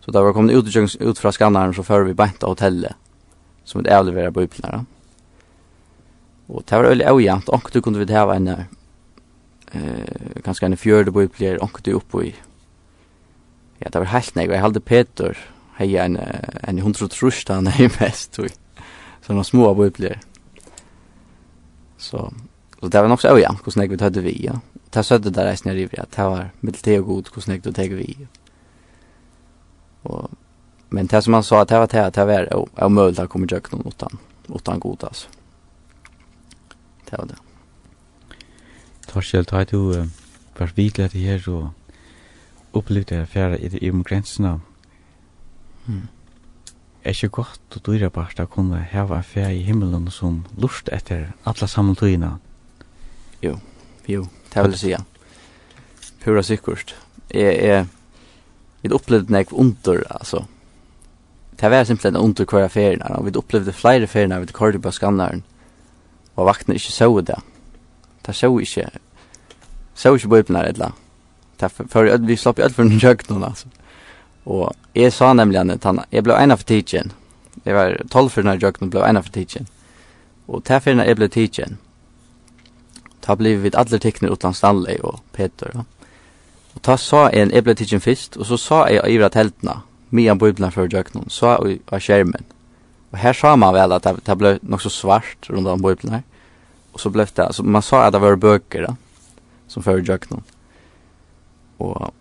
Så 0.00 0.10
där 0.10 0.22
var 0.22 0.32
kommit 0.32 0.56
ut 0.56 1.00
ut 1.00 1.18
från 1.18 1.32
skannaren 1.32 1.74
så 1.74 1.82
för 1.82 2.02
vi 2.02 2.14
bänta 2.14 2.46
hotellet 2.46 2.94
som 3.64 3.80
ett 3.80 3.86
ärlevera 3.86 4.30
biblarna. 4.30 4.86
Och 6.46 6.62
det 6.66 6.76
var 6.76 6.84
väl 6.84 7.02
ojämnt 7.08 7.48
och 7.48 7.70
du 7.72 7.82
kunde 7.82 8.04
vi 8.04 8.14
ha 8.14 8.34
en 8.34 8.48
eh 8.48 8.64
kanske 10.44 10.66
en 10.66 10.76
fjärde 10.76 11.10
bibler 11.10 11.62
och 11.62 11.80
du 11.84 11.92
uppe 11.92 12.18
i 12.18 12.34
Ja, 13.78 13.88
det 13.92 13.98
var 13.98 14.06
helt 14.06 14.34
nej. 14.34 14.46
Jag 14.46 14.60
hade 14.60 14.80
Peter 14.80 15.38
hej 15.74 15.96
en 15.96 16.18
en 16.62 16.78
100 16.78 17.08
trusta 17.08 17.58
i 17.78 17.90
mest 18.00 18.32
du. 18.32 18.48
Så 19.20 19.32
några 19.32 19.44
små 19.44 19.74
bibler. 19.74 20.20
Så 21.96 22.32
så 22.80 22.88
det 22.88 23.02
var 23.02 23.08
nog 23.08 23.20
så 23.20 23.34
ojämnt 23.34 23.60
hur 23.64 23.72
snägg 23.72 23.90
vi 23.90 24.04
hade 24.04 24.20
vi 24.20 24.44
ja 24.44 24.60
ta 24.92 25.02
södde 25.02 25.30
där 25.30 25.44
resten 25.44 25.72
jag 25.72 25.76
river 25.76 26.00
att 26.00 26.10
det 26.10 26.22
var 26.22 26.50
mitt 26.60 26.86
och 26.86 27.06
god 27.06 27.28
hur 27.34 27.42
snyggt 27.42 27.66
och 27.66 27.74
teg 27.74 27.94
vi. 27.94 28.26
Och 30.02 30.30
men 30.88 31.06
det 31.06 31.22
som 31.22 31.34
han 31.34 31.42
sa 31.42 31.62
att 31.62 31.68
det 31.68 31.78
var 31.78 31.86
det 31.86 32.06
att 32.06 32.14
det 32.14 32.24
var 32.24 32.84
omöjligt 32.84 33.18
att 33.18 33.30
komma 33.30 33.46
jag 33.50 33.72
någon 33.72 33.86
utan 33.86 34.18
utan 34.54 34.80
god 34.80 35.04
alltså. 35.04 35.28
Det 37.10 37.16
var 37.18 37.26
det. 37.26 37.36
Torskjell, 39.06 39.44
tar 39.44 39.64
du 39.64 40.08
var 40.58 40.72
vidlig 40.76 41.10
til 41.10 41.20
her 41.20 41.48
og 41.48 41.70
opplevde 42.72 43.20
det 43.20 43.28
fjerde 43.28 43.58
i 43.58 43.68
det 43.68 43.90
om 43.90 44.04
grensene. 44.04 44.60
Mm. 45.86 46.08
Er 47.04 47.10
ikke 47.10 47.28
godt 47.28 47.76
og 47.76 47.86
dyre 47.86 48.10
bare 48.10 48.42
at 48.42 48.50
kunne 48.50 48.82
heve 48.82 49.16
en 49.16 49.24
fjerde 49.24 49.56
i 49.56 49.62
himmelen 49.62 50.10
som 50.10 50.44
lust 50.56 50.88
etter 50.92 51.32
alle 51.44 51.68
sammentøyene? 51.68 52.38
Jo, 53.42 53.58
jo 54.08 54.26
det 54.54 54.64
vil 54.64 54.76
jeg 54.76 54.80
si. 54.80 56.14
Pura 56.24 56.42
sikkert. 56.42 56.94
Jeg, 57.32 57.56
jeg, 57.64 57.86
vi 58.82 58.92
opplevde 58.92 59.32
nek 59.32 59.52
under, 59.52 60.02
altså. 60.10 60.44
Det 61.60 61.70
var 61.70 61.84
simpelthen 61.84 62.20
under 62.20 62.44
hver 62.44 62.68
ferien, 62.68 63.02
og 63.02 63.26
vi 63.26 63.36
opplevde 63.38 63.72
flere 63.72 64.06
ferien 64.06 64.34
vi 64.40 64.48
ved 64.52 64.82
på 64.82 64.90
skanneren. 64.90 65.44
og 66.36 66.46
vaktene 66.46 66.74
ikke 66.74 66.92
så 66.92 67.20
det. 67.20 67.36
Det 68.26 68.34
så 68.34 68.58
ikke, 68.58 68.88
så 69.94 70.14
ikke 70.14 70.28
på 70.28 70.36
øyne, 70.36 70.66
eller. 70.68 70.90
Det 71.60 71.72
vi 72.28 72.36
slapp 72.36 72.58
i 72.58 72.62
alt 72.62 72.74
for 72.74 72.84
noen 72.84 73.00
kjøk 73.00 73.28
noen, 73.28 73.44
altså. 73.44 73.68
Og 74.46 74.72
jeg 74.94 75.12
sa 75.12 75.32
nemlig 75.32 75.60
at 75.60 75.84
han, 75.84 76.00
jeg 76.12 76.24
ble 76.24 76.34
en 76.34 76.50
av 76.50 76.64
tidsen. 76.64 77.12
Jeg 77.64 77.74
var 77.74 78.00
tolv 78.10 78.30
for 78.30 78.42
noen 78.42 78.60
kjøk 78.60 78.80
noen, 78.80 78.90
ble 78.90 79.04
en 79.06 79.16
av 79.16 79.28
tidsen. 79.30 79.68
Og 80.48 80.64
det 80.66 80.74
er 80.74 80.80
for 80.80 81.04
jeg 81.04 81.16
ble 81.16 81.28
tidsen 81.28 81.78
ta 83.22 83.36
blev 83.36 83.58
vi 83.58 83.70
alla 83.74 83.98
tecknar 83.98 84.32
utan 84.32 84.54
Stanley 84.54 84.98
och 84.98 85.20
Peter. 85.32 85.70
Ja. 85.74 85.84
Och 86.74 86.82
ta 86.82 86.96
sa 86.96 87.30
en 87.30 87.50
äpple 87.50 87.74
till 87.74 88.00
fist 88.00 88.36
och 88.36 88.46
så 88.46 88.58
sa 88.58 88.90
jag 88.90 89.10
i 89.10 89.18
vart 89.18 89.34
heltna 89.34 89.82
mian 90.08 90.38
bibeln 90.38 90.72
för 90.72 90.88
jöknon 90.94 91.24
så 91.28 91.46
av 91.46 92.00
skärmen. 92.00 92.44
Och 93.10 93.18
här 93.18 93.32
sa 93.32 93.56
man 93.56 93.74
väl 93.74 93.92
att 93.92 94.06
det 94.24 94.36
blev 94.36 94.58
något 94.62 94.82
så 94.82 94.90
svart 94.90 95.50
runt 95.50 95.68
om 95.68 95.82
bibeln. 95.82 96.22
Och 96.92 97.00
så 97.00 97.10
blev 97.10 97.28
det 97.34 97.46
alltså 97.46 97.62
man 97.62 97.82
sa 97.82 98.04
att 98.04 98.12
det 98.12 98.18
var 98.18 98.36
böcker 98.36 98.82
då 98.86 98.96
som 99.66 99.82
för 99.82 99.98
jöknon. 99.98 100.42
Och 101.76 102.14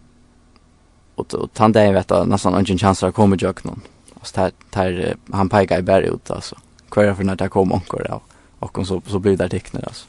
och 1.15 1.33
och 1.33 1.53
tant 1.53 1.73
där 1.73 1.93
vet 1.93 2.09
jag 2.09 2.27
nästan 2.27 2.53
ingen 2.53 2.77
chans 2.77 3.03
att 3.03 3.15
komma 3.15 3.35
jöknon. 3.39 3.81
Alltså 4.13 4.41
där 4.41 4.51
där 4.69 5.15
han 5.31 5.49
pekar 5.49 5.79
i 5.79 5.81
berg 5.81 6.05
ut 6.05 6.31
alltså. 6.31 6.55
Kvar 6.89 7.13
för 7.13 7.23
när 7.23 7.35
det 7.35 7.49
kom 7.49 7.73
ankor 7.73 8.05
då. 8.09 8.21
och 8.59 8.87
så 8.87 9.01
så 9.07 9.19
blir 9.19 9.37
det 9.37 9.49
tecknar 9.49 9.81
alltså. 9.81 10.05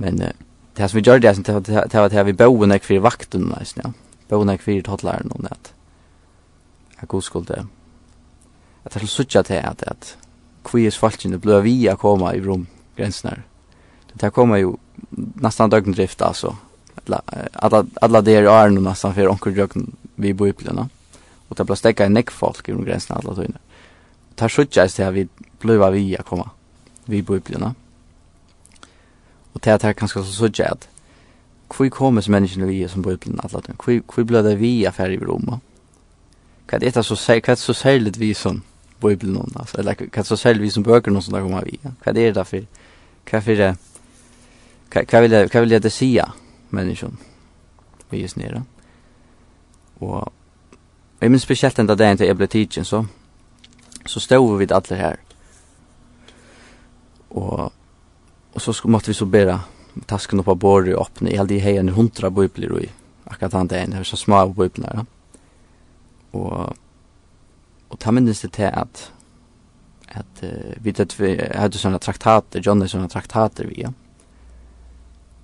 Men 0.00 0.20
uh, 0.22 0.32
det 0.76 0.90
som 0.90 0.98
vi 0.98 1.04
gjør 1.06 1.22
det, 1.22 1.36
det 1.46 1.94
var 1.94 2.10
at 2.10 2.26
vi 2.26 2.36
boen 2.36 2.74
ikke 2.74 2.94
for 2.94 3.06
vakten, 3.06 3.48
nesten, 3.52 3.84
ja. 3.84 4.20
Boen 4.30 4.50
ikke 4.50 4.66
for 4.66 4.86
tottleren, 4.90 5.32
og 5.34 5.46
at 5.50 5.72
jeg 7.00 7.08
god 7.08 7.22
skulle, 7.22 7.58
at 8.84 8.94
jeg 8.94 9.00
skulle 9.00 9.12
sutja 9.12 9.42
til 9.42 9.60
at, 9.60 9.84
at 9.86 10.14
kvies 10.64 10.98
falskene 10.98 11.38
ble 11.38 11.60
vi 11.62 11.76
å 11.90 11.98
komme 12.00 12.32
i 12.32 12.42
romgrensen 12.42 13.30
her. 13.30 13.44
Det 14.14 14.32
kommer 14.32 14.62
jo 14.62 14.78
nesten 15.42 15.70
døgndrift, 15.70 16.22
altså. 16.22 16.54
Alla, 17.04 17.84
alla 18.00 18.20
der 18.24 18.48
er 18.48 18.70
nå 18.72 18.80
nesten 18.80 19.12
for 19.14 19.28
onker 19.28 19.54
døgn 19.54 19.90
vi 20.16 20.32
bor 20.32 20.48
i 20.48 20.56
plena. 20.56 20.88
Og 21.50 21.58
det 21.58 21.66
ble 21.68 21.76
stekket 21.76 22.08
i 22.08 22.14
nekk 22.14 22.32
folk 22.32 22.68
i 22.68 22.74
romgrensen 22.74 23.16
alle 23.18 23.34
tøyne. 23.36 23.60
Det 24.34 24.46
er 24.46 24.54
sutja 24.54 24.86
til 24.88 25.06
at 25.06 25.14
vi 25.14 25.28
ble 25.62 25.78
vi 25.94 26.06
å 26.18 26.26
komme 26.26 26.48
vi 27.06 27.20
bor 27.22 27.36
i 27.38 27.44
plena. 27.44 27.74
Og 29.54 29.64
det 29.64 29.72
er 29.72 29.78
det 29.78 29.96
kanskje 29.96 30.24
så 30.24 30.32
så 30.32 30.64
at 30.64 30.88
hvor 31.74 31.88
kommer 31.88 32.20
som 32.20 32.32
menneskene 32.32 32.66
vi 32.66 32.88
som 32.88 33.02
bøyblin 33.02 33.40
alla 33.42 33.60
den? 33.66 34.02
Hvor 34.14 34.24
ble 34.24 34.42
det 34.42 34.60
vi 34.60 34.84
affær 34.84 35.10
i 35.10 35.18
Roma? 35.18 35.58
Hva 36.68 36.76
er 36.76 36.90
det 36.90 37.04
så, 37.04 37.16
så 37.56 37.72
særlig 37.72 38.12
vi 38.18 38.34
som 38.34 38.62
bøyblin 39.00 39.32
noen? 39.32 39.52
Altså, 39.56 39.78
eller 39.78 39.94
hva 39.94 40.20
er 40.20 40.22
så 40.22 40.36
særlig 40.36 40.62
vi 40.62 40.70
som 40.70 40.82
bøker 40.82 41.10
noen 41.10 41.22
som 41.22 41.34
da 41.34 41.40
kommer 41.40 41.64
vi? 41.64 41.80
Hva 41.82 42.12
er 42.12 42.32
det 42.32 42.46
for? 42.46 42.66
Hva 43.30 43.38
er 43.38 43.56
det? 43.56 43.74
Hva 44.94 45.20
vil 45.20 45.30
jeg, 45.30 45.48
hva 45.50 45.60
vil 45.60 45.70
jeg 45.70 45.82
det 45.82 45.92
sia 45.92 46.28
menneskene 46.70 47.16
vi 48.10 48.22
er 48.22 48.28
snera? 48.28 48.62
Og 50.00 50.32
jeg 51.20 51.30
minns 51.30 51.42
spesielt 51.42 51.78
enda 51.78 51.94
dagen 51.94 52.18
til 52.18 52.26
jeg 52.26 52.36
ble 52.36 52.46
tidsen 52.46 52.84
så 52.84 53.04
så 54.06 54.20
stod 54.20 54.58
vi 54.58 54.66
alle 54.70 54.96
her 54.96 55.16
og 57.30 57.72
og 58.54 58.62
så 58.62 58.72
skulle 58.72 58.92
måtte 58.92 59.10
vi 59.10 59.14
så 59.14 59.26
bära 59.26 59.60
tasken 60.06 60.40
upp 60.40 60.46
på 60.46 60.54
bordet 60.54 60.96
och 60.96 61.02
öppna 61.06 61.30
i 61.30 61.36
hade 61.36 61.58
hejen 61.58 61.88
hundra 61.88 62.30
biblar 62.30 62.82
i. 62.82 62.88
Akkurat 63.24 63.52
han 63.52 63.66
det 63.66 63.78
är 63.78 64.02
så 64.02 64.16
små 64.16 64.46
biblar. 64.46 64.92
Ja. 64.94 65.04
Och 66.38 66.76
och 67.88 67.98
ta 67.98 68.12
minns 68.12 68.40
det 68.40 68.48
till 68.48 68.70
att 68.72 69.12
att 70.08 70.42
uh, 70.42 70.50
vi 70.76 70.92
det 70.92 71.20
vi 71.20 71.50
hade 71.56 71.78
såna 71.78 71.98
traktater, 71.98 72.60
John 72.60 72.78
Johnny 72.78 72.88
såna 72.88 73.08
traktater 73.08 73.64
vi. 73.64 73.82
Ja. 73.82 73.92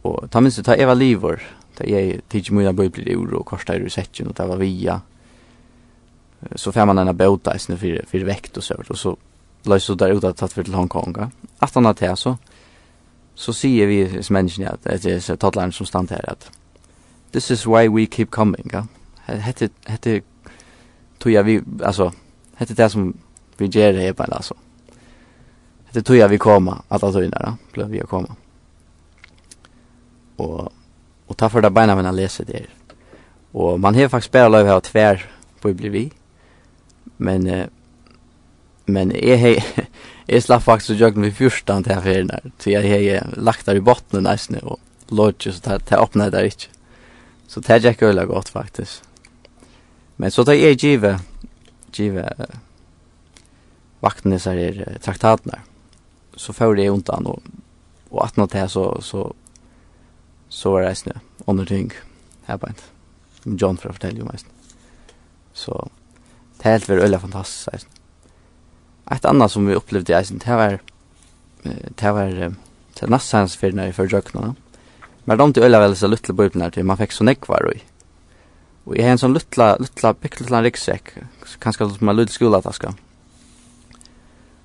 Och 0.03 0.31
ta 0.31 0.41
minns 0.41 0.57
det 0.57 0.63
ta 0.63 0.75
Eva 0.75 0.95
Livor. 0.95 1.43
Ta 1.77 1.85
jag 1.85 2.21
tidig 2.29 2.53
mina 2.53 2.73
biblar 2.73 3.09
i 3.09 3.17
ord 3.17 3.33
och 3.33 3.47
korsar 3.47 3.87
i 3.87 3.91
säcken 3.91 4.27
och 4.27 4.35
det 4.35 4.47
var 4.47 4.57
via 4.57 5.01
så 6.55 6.73
får 6.73 6.87
man 6.87 6.99
en 6.99 7.17
båt 7.17 7.45
där 7.45 7.77
för 7.77 8.05
för 8.07 8.19
väkt 8.19 8.57
och 8.57 8.65
så 8.65 8.75
och 8.89 8.99
så 8.99 9.17
löser 9.63 9.95
det 9.95 10.09
ut 10.09 10.25
att 10.25 10.37
ta 10.37 10.49
för 10.49 10.65
till 10.65 10.75
Hongkong. 10.75 11.15
Ja. 11.19 11.31
Att 11.59 11.75
han 11.75 11.85
har 11.85 11.95
det 11.95 12.17
så 12.17 12.39
så 13.41 13.55
sier 13.57 13.89
vi 13.89 14.23
som 14.23 14.37
menneskene 14.37 14.75
at 14.75 14.85
det 14.85 15.15
er 15.15 15.37
tattlæren 15.37 15.73
som 15.73 15.89
stand 15.89 16.11
her 16.13 16.25
at 16.29 16.51
this 17.33 17.51
is 17.51 17.67
why 17.67 17.89
we 17.89 18.07
keep 18.07 18.31
coming. 18.31 18.71
Ja? 18.73 18.83
Hette, 19.27 19.71
hette, 19.87 20.23
tog 21.21 21.33
jeg 21.33 21.47
vi, 21.47 21.61
altså, 21.83 22.11
hette 22.59 22.75
det 22.75 22.91
som 22.93 23.15
vi 23.59 23.69
gjør 23.69 23.93
det 23.93 24.03
her 24.03 24.13
på 24.13 24.27
altså. 24.29 24.55
Hette 25.87 26.03
tog 26.03 26.17
jeg 26.17 26.31
vi 26.31 26.39
koma, 26.39 26.81
at 26.91 27.01
det 27.01 27.13
tøyner, 27.15 27.47
ja, 27.47 27.55
ble 27.75 27.89
vi 27.91 28.03
å 28.03 28.09
komme. 28.11 28.37
Og, 30.41 30.71
og 31.29 31.37
ta 31.37 31.49
for 31.51 31.65
det 31.65 31.73
beina 31.75 31.97
mine 31.99 32.13
leser 32.15 32.45
det. 32.49 32.67
Og 33.55 33.81
man 33.81 33.95
har 33.95 34.09
faktisk 34.09 34.33
bare 34.33 34.51
lov 34.51 34.69
av 34.71 34.85
tver 34.87 35.25
på 35.61 35.73
å 35.73 35.77
bli 35.77 35.91
vi. 35.91 36.05
Men, 37.19 37.49
men 38.87 39.13
jeg 39.17 39.41
har, 39.43 39.73
Jeg 40.31 40.45
slapp 40.45 40.63
faktisk 40.63 40.95
å 40.95 40.99
gjøre 41.01 41.23
med 41.25 41.35
14 41.35 41.87
til 41.89 42.03
ferien 42.05 42.29
der, 42.31 42.45
så 42.63 42.71
jeg 42.71 42.91
har 42.91 43.33
lagt 43.35 43.67
der 43.67 43.81
i 43.81 43.83
botten 43.83 44.23
nesten, 44.23 44.61
og 44.63 44.79
lodge, 45.11 45.51
så 45.51 45.79
det 45.83 45.99
åpnet 45.99 46.31
der 46.31 46.47
ikke. 46.47 46.71
Så 47.51 47.63
det 47.67 47.81
er 47.81 47.91
ikke 47.91 48.13
veldig 48.13 48.29
godt 48.31 48.53
faktisk. 48.55 49.03
Men 50.23 50.31
så 50.31 50.45
tar 50.47 50.55
jeg 50.55 50.79
give, 50.79 51.17
give 51.91 52.27
vaktene 54.05 54.39
disse 54.39 54.55
her 54.55 54.99
traktaten 55.03 55.51
der. 55.51 55.67
Så 56.39 56.55
får 56.55 56.79
jeg 56.79 56.95
undan, 56.95 57.27
og, 57.27 57.43
og 58.13 58.23
at 58.29 58.39
noe 58.39 58.47
til 58.53 58.71
så, 58.71 58.87
så, 59.03 59.27
så 60.47 60.77
var 60.77 60.87
det 60.87 60.97
snø, 61.01 61.19
under 61.51 61.67
ting, 61.67 61.91
her 62.47 62.61
på 62.61 62.71
en. 62.71 62.85
John 63.59 63.81
for 63.81 63.91
å 63.91 63.99
fortelle 63.99 64.23
jo 64.23 64.31
mest. 64.31 64.47
Så 65.59 65.75
det 66.61 66.69
er 66.69 66.79
helt 66.79 66.89
veldig 66.89 67.09
øyla 67.09 67.19
fantastisk, 67.19 67.89
ett 69.11 69.25
annat 69.25 69.53
som 69.53 69.67
vi 69.67 69.75
upplevde 69.75 70.21
i 70.21 70.25
det 70.31 70.57
var 70.57 70.79
det 71.95 72.13
var 72.13 72.55
det 73.01 73.07
nästans 73.07 73.57
för 73.57 73.73
när 73.73 73.93
för 73.93 74.13
jökna. 74.13 74.55
Men 75.25 75.39
de 75.39 75.53
till 75.53 75.63
ölla 75.63 75.81
väl 75.81 75.97
så 75.97 76.07
lilla 76.07 76.35
bubblor 76.35 76.71
till 76.71 76.85
man 76.85 76.97
fick 76.97 77.13
så 77.13 77.25
nekvar 77.25 77.73
i. 77.77 77.83
Och 78.85 78.97
jag 78.97 79.03
har 79.03 79.11
en 79.11 79.19
sån 79.19 79.33
lilla 79.33 79.77
lilla 79.77 80.15
pickla 80.15 80.63
ryggsäck, 80.63 81.03
kanske 81.59 81.89
som 81.89 82.07
man 82.07 82.17
lite 82.17 82.33
skola 82.33 82.63
taska. 82.63 82.95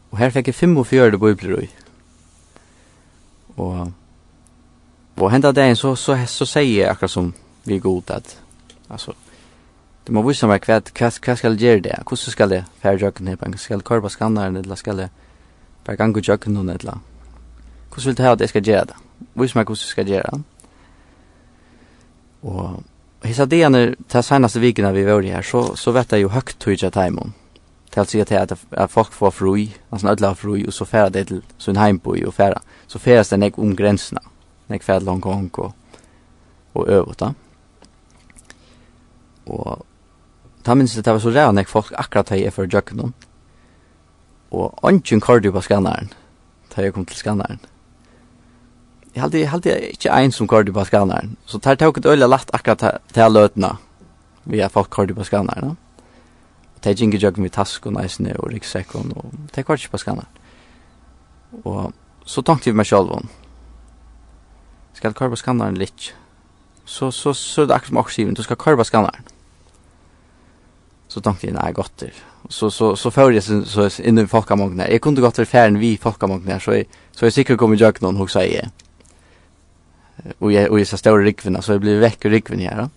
Och 0.10 0.18
här 0.18 0.30
fick 0.30 0.48
jag 0.48 0.56
45 0.56 1.20
bubblor 1.20 1.62
i. 1.62 1.70
Och 3.56 3.88
och 5.16 5.32
hända 5.32 5.52
det 5.52 5.64
en 5.64 5.76
så 5.76 5.96
så 5.96 6.26
så 6.28 6.46
säger 6.46 6.82
jag 6.82 6.92
akkurat 6.92 7.12
som 7.12 7.34
vi 7.64 7.76
är 7.76 7.80
god 7.80 8.12
att 8.12 8.42
alltså 8.88 9.14
Du 10.08 10.14
må 10.14 10.22
vise 10.28 10.48
meg 10.48 10.66
hva, 10.68 10.80
hva, 10.86 11.10
hva 11.10 11.36
skal 11.36 11.56
jeg 11.56 11.62
gjøre 11.62 11.84
det? 11.88 12.00
Hvordan 12.06 12.34
skal 12.34 12.52
jeg 12.54 12.66
fære 12.82 13.02
jøkken 13.02 13.28
her? 13.28 13.58
Skal 13.58 13.80
jeg 13.80 13.84
korba 13.84 14.10
skanneren, 14.10 14.58
eller 14.58 14.76
skal 14.76 15.00
jeg 15.02 15.10
bare 15.86 15.98
gange 15.98 16.22
jøkken 16.22 16.54
noen, 16.54 16.70
eller? 16.70 17.02
Hvordan 17.90 18.12
vil 18.12 18.18
du 18.18 18.24
ha 18.24 18.36
at 18.36 18.42
jeg 18.42 18.50
skal 18.50 18.64
gjøre 18.64 18.86
det? 18.92 19.00
Vise 19.34 19.58
meg 19.58 19.66
hvordan 19.66 19.82
jeg 19.82 19.96
skal 19.96 20.12
gjøre 20.12 20.36
det. 20.36 20.44
Og 22.46 22.84
hissa 23.24 23.46
det 23.46 23.70
när 23.70 23.96
ta 24.08 24.22
senaste 24.22 24.60
veckorna 24.60 24.92
vi 24.92 25.04
var 25.04 25.22
her, 25.22 25.42
så 25.42 25.76
så 25.76 25.92
vet 25.92 26.12
jeg 26.12 26.22
jo 26.22 26.30
høyt 26.30 26.56
tog 26.60 26.74
ju 26.74 26.80
högt 26.80 26.90
tuja 26.90 26.92
timon. 26.92 27.34
Till 27.90 28.06
sig 28.06 28.22
att 28.22 28.52
at 28.72 28.92
folk 28.92 29.14
får 29.14 29.32
fri, 29.32 29.76
alltså 29.90 30.08
alla 30.08 30.36
fri 30.36 30.68
og 30.68 30.74
så 30.74 30.86
färra 30.86 31.10
det 31.10 31.28
til 31.28 31.42
sin 31.58 31.76
heimboi, 31.76 32.26
og 32.26 32.34
färra. 32.34 32.62
Så 32.88 33.00
färras 33.00 33.30
det 33.30 33.38
jag 33.38 33.60
om 33.60 33.76
gränserna. 33.76 34.22
Jag 34.68 34.84
färd 34.84 35.00
til 35.00 35.10
Hongkong 35.10 35.50
og, 35.54 35.74
og 36.74 36.88
över 36.90 37.14
da. 37.20 37.34
Og 39.46 39.86
ta 40.66 40.74
minst 40.76 40.98
det 40.98 41.14
var 41.14 41.22
så 41.22 41.30
rævn 41.30 41.62
jeg 41.62 41.70
folk 41.70 41.94
akkurat 41.94 42.32
hei 42.34 42.50
for 42.50 42.66
jøkken 42.66 43.14
og 44.52 44.80
ånden 44.84 45.22
kørte 45.22 45.52
på 45.52 45.62
skannaren. 45.62 46.12
da 46.76 46.82
jeg 46.82 46.94
kom 46.94 47.06
til 47.06 47.18
skannaren. 47.18 47.60
jeg 49.16 49.22
halde, 49.22 49.40
jeg 49.40 49.50
halde 49.50 49.70
jeg 49.70 49.90
ikke 49.94 50.24
en 50.24 50.32
som 50.32 50.48
kørte 50.48 50.74
på 50.74 50.84
skannaren. 50.84 51.38
så 51.46 51.60
tar 51.60 51.76
tok 51.76 51.98
et 51.98 52.06
øyla 52.06 52.28
lagt 52.28 52.50
akkurat 52.54 53.02
til 53.14 53.32
løtene 53.32 53.78
vi 54.46 54.60
har 54.60 54.70
folk 54.70 54.90
kørte 54.90 55.14
på 55.14 55.24
skannaren. 55.24 55.70
og 55.70 55.76
det 56.84 57.02
er 57.02 57.06
ikke 57.06 57.18
jøkken 57.18 57.42
med 57.44 57.52
task 57.52 57.86
og 57.86 57.94
næsene 57.94 58.40
og 58.40 58.54
ryggsekken 58.54 59.14
og 59.16 59.32
det 59.52 59.58
er 59.58 59.64
kørte 59.64 59.90
på 59.90 59.98
skannaren. 59.98 60.30
og 61.64 61.94
så 62.26 62.42
tenkte 62.42 62.72
vi 62.72 62.76
meg 62.76 62.86
selv 62.86 63.12
om 63.12 63.30
skal 64.94 65.14
kørte 65.14 65.30
på 65.30 65.36
skannaren 65.36 65.78
litt 65.78 66.16
så, 66.86 67.12
så, 67.12 67.34
så, 67.34 67.34
så 67.34 67.62
er 67.62 67.66
det 67.66 67.76
akkurat 67.76 67.88
som 67.88 67.98
oksivn 67.98 68.34
du 68.34 68.44
skal 68.44 68.56
kørte 68.56 68.78
på 68.78 68.84
skannaren 68.84 69.35
så 71.16 71.22
tänkte 71.22 71.48
jag 71.48 71.64
nej 71.64 71.74
gott 71.74 71.98
det. 71.98 72.12
Så 72.50 72.72
så 72.72 72.96
så 72.96 73.12
för 73.12 73.32
jag 73.32 73.44
så, 73.44 73.64
så 73.66 74.02
in 74.02 74.18
i 74.18 74.28
folkamogna. 74.28 74.90
Jag 74.90 75.02
kunde 75.02 75.22
gått 75.22 75.36
för 75.36 75.46
färden 75.46 75.80
vi 75.80 75.98
folkamogna 75.98 76.60
så 76.60 76.74
jag, 76.74 76.86
så 77.12 77.26
jag 77.26 77.34
säkert 77.34 77.58
kommer 77.58 77.82
jag 77.82 78.02
någon 78.02 78.18
hur 78.18 78.28
säger. 78.28 78.70
Och 80.40 80.52
jag 80.52 80.72
och 80.72 80.80
jag 80.80 80.88
så 80.88 80.98
stora 80.98 81.24
rikvinna 81.24 81.62
så 81.62 81.72
jag 81.72 81.82
blir 81.82 82.00
veck 82.00 82.26
och 82.26 82.32
rikvin 82.32 82.60
här 82.60 82.82
då. 82.82 82.90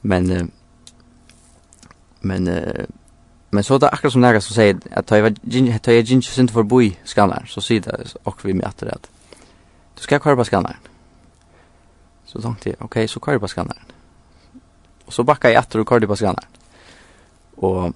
Men 0.00 0.50
men 2.20 2.60
men 3.50 3.64
så 3.64 3.78
där 3.78 3.94
akkurat 3.94 4.12
som 4.12 4.20
några 4.20 4.40
som 4.40 4.54
säger 4.54 4.76
att 4.90 5.06
ta 5.06 5.16
jag 5.18 5.82
ta 5.82 5.92
jag 5.92 6.10
inte 6.10 6.26
synd 6.26 6.50
för 6.50 6.62
boy 6.62 6.98
skannar 7.04 7.44
så 7.48 7.60
säger 7.60 7.80
det 7.80 8.14
och 8.22 8.44
vi 8.44 8.54
möter 8.54 8.86
det. 8.86 8.98
Du 9.94 10.02
ska 10.02 10.20
köra 10.20 10.36
på 10.36 10.44
skannaren. 10.44 10.82
Så 12.24 12.40
tänkte 12.42 12.68
jag 12.68 12.76
okej 12.76 12.86
okay, 12.86 13.08
så 13.08 13.20
kvar 13.20 13.38
på 13.38 13.48
skannaren. 13.48 13.86
Och 15.04 15.12
så 15.12 15.22
backar 15.22 15.50
jag 15.50 15.64
åter 15.64 15.80
och 15.80 15.88
kör 15.88 16.06
på 16.06 16.16
skannaren. 16.16 16.61
Og, 17.62 17.94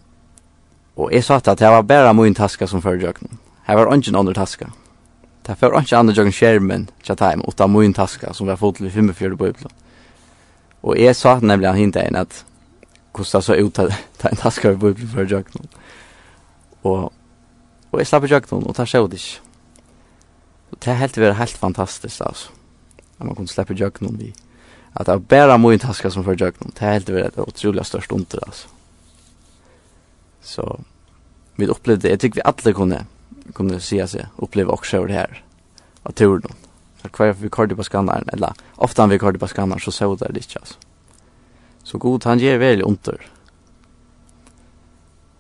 og 0.96 1.12
eg 1.14 1.24
sa 1.26 1.40
at 1.40 1.58
det 1.58 1.70
var 1.72 1.86
bare 1.86 2.14
min 2.14 2.34
taska 2.34 2.68
som 2.70 2.82
fører 2.82 3.08
jøkken. 3.08 3.38
Her 3.66 3.76
var 3.80 3.92
ingen 3.94 4.16
andre 4.16 4.34
taska. 4.34 4.70
Det 5.46 5.56
var 5.60 5.80
ikke 5.80 5.98
andre 5.98 6.14
jøkken 6.14 6.34
skjermen 6.34 6.88
til 7.02 7.16
time, 7.16 7.42
utan 7.48 7.72
min 7.72 7.94
taska 7.94 8.32
som 8.34 8.46
var 8.46 8.58
fotelig 8.58 8.92
45 8.92 9.36
på 9.38 9.50
Ypland. 9.50 9.74
Og 10.82 10.98
eg 10.98 11.16
sa 11.18 11.38
nemlig 11.42 11.68
han 11.68 11.80
hintet 11.80 12.06
inn 12.06 12.18
at 12.18 12.44
hvordan 13.16 13.42
så 13.42 13.56
ut 13.58 13.74
ta 13.74 14.28
en 14.30 14.38
taska 14.38 14.70
vi 14.74 14.76
burde 14.76 15.08
fører 15.10 15.38
jøkken. 15.38 15.68
Og, 16.84 17.12
og 17.90 18.00
eg 18.00 18.06
slapp 18.06 18.28
jøkken, 18.30 18.62
og 18.62 18.76
det 18.76 18.86
skjedde 18.86 19.18
ikke. 19.18 19.42
Og 20.70 20.78
det 20.84 20.98
helt 21.00 21.18
var 21.18 21.38
helt 21.40 21.58
fantastisk, 21.58 22.20
altså. 22.26 22.50
At 23.18 23.26
man 23.26 23.34
kunne 23.34 23.48
slippe 23.48 23.74
jøkken 23.74 24.18
vi. 24.18 24.32
At 24.94 25.06
det 25.06 25.14
var 25.14 25.28
bara 25.30 25.58
min 25.58 25.78
taska 25.80 26.10
som 26.10 26.24
fører 26.24 26.46
jøkken. 26.46 26.74
Det 26.78 26.86
helt 26.86 27.10
var 27.10 27.30
det 27.34 27.48
utrolig 27.48 27.86
största 27.86 28.14
under, 28.14 28.46
altså. 28.46 28.68
Så 30.46 30.80
vi 31.56 31.66
upplevde, 31.66 32.08
jag 32.08 32.20
tycker 32.20 32.34
vi 32.34 32.42
alla 32.42 32.72
kunde 32.74 33.06
kunde 33.54 33.80
se 33.80 34.08
sig 34.08 34.26
uppleva 34.36 34.72
också 34.72 35.04
det 35.04 35.12
här 35.12 35.44
av 36.02 36.12
turen. 36.12 36.52
Så 37.02 37.08
kvar 37.08 37.32
vi 37.32 37.50
kallade 37.50 37.76
på 37.76 37.84
skannaren 37.84 38.28
eller 38.32 38.52
ofta 38.74 39.06
vi 39.06 39.18
kallade 39.18 39.38
på 39.38 39.48
skannaren 39.48 39.80
så 39.80 39.92
såg 39.92 40.18
det 40.18 40.32
lite 40.32 40.58
alltså. 40.58 40.78
Så 41.82 41.98
god 41.98 42.24
han 42.24 42.38
ger 42.38 42.58
väl 42.58 42.82
under. 42.82 43.26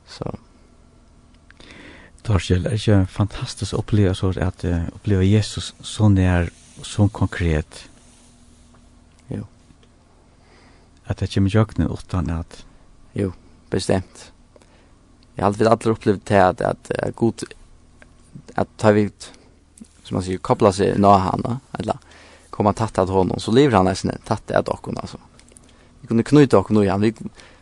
Så 0.06 0.38
Torskjell, 2.22 2.66
er 2.66 2.74
ikke 2.74 3.04
fantastisk 3.06 3.74
å 3.74 3.84
oppleve 3.84 4.14
så 4.18 4.32
at 4.42 4.64
uh, 4.66 4.88
oppleve 4.98 5.22
Jesus 5.22 5.74
så 5.78 6.08
nær 6.10 6.48
og 6.78 6.86
så 6.86 7.06
konkret? 7.08 7.84
Jo. 9.30 9.44
At 11.06 11.22
det 11.22 11.30
kommer 11.30 11.54
jøkken 11.54 11.86
utan 11.86 12.30
at... 12.30 12.64
Jo, 13.14 13.30
bestemt 13.70 14.32
jag 15.36 15.44
har 15.44 15.46
alltid 15.46 15.66
alla 15.66 15.92
upplevt 15.92 16.26
det 16.26 16.46
att 16.46 16.60
att 16.60 16.90
god 17.14 17.42
att 18.54 18.68
ta 18.76 18.90
vi 18.90 19.10
som 20.02 20.14
man 20.14 20.22
säger 20.22 20.38
koppla 20.38 20.72
sig 20.72 20.98
nå 20.98 21.12
han 21.12 21.58
eller 21.72 21.98
komma 22.50 22.72
tatt 22.72 22.98
att 22.98 23.08
honom 23.08 23.40
så 23.40 23.52
lever 23.52 23.76
han 23.76 23.84
nästan 23.84 24.12
tatt 24.24 24.50
att 24.50 24.68
och 24.68 24.86
hon 24.86 24.98
alltså. 24.98 25.18
Vi 26.00 26.06
kunde 26.08 26.22
knyta 26.22 26.58
och 26.58 26.70
nu 26.70 26.82
igen 26.82 27.00
vi 27.00 27.14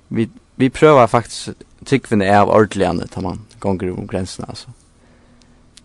vi 0.08 0.28
vi 0.54 0.70
prövar 0.70 1.06
faktiskt 1.06 1.48
tycker 1.84 2.16
vi 2.16 2.26
är 2.26 2.40
av 2.40 2.48
ordligen 2.48 3.08
tar 3.08 3.22
man 3.22 3.40
gånger 3.58 3.98
om 3.98 4.06
gränserna 4.06 4.48
alltså. 4.48 4.70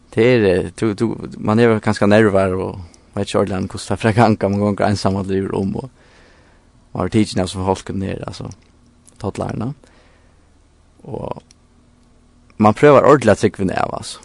Det 0.10 0.24
är 0.24 0.72
du, 0.76 0.94
du, 0.94 1.16
man 1.38 1.60
är 1.60 1.80
ganska 1.80 2.06
nervös 2.06 2.54
och 2.54 2.80
vet 3.14 3.28
inte 3.28 3.38
ordligen 3.38 3.68
kostar 3.68 3.96
fraganka 3.96 4.50
man 4.50 4.60
gånger 4.60 4.82
ensam 4.82 5.16
att 5.16 5.28
leva 5.28 5.58
om 5.58 5.76
och 5.76 5.90
har 6.92 7.10
teaching 7.10 7.48
som 7.48 7.66
folk 7.66 7.90
ner 7.90 8.24
alltså 8.28 8.50
tattlarna. 9.18 9.74
Och 11.02 11.44
man 12.60 12.76
prøver 12.76 13.06
ordentlig 13.08 13.32
at 13.32 13.44
sikvinn 13.44 13.72
av, 13.72 13.94
oss. 13.96 14.18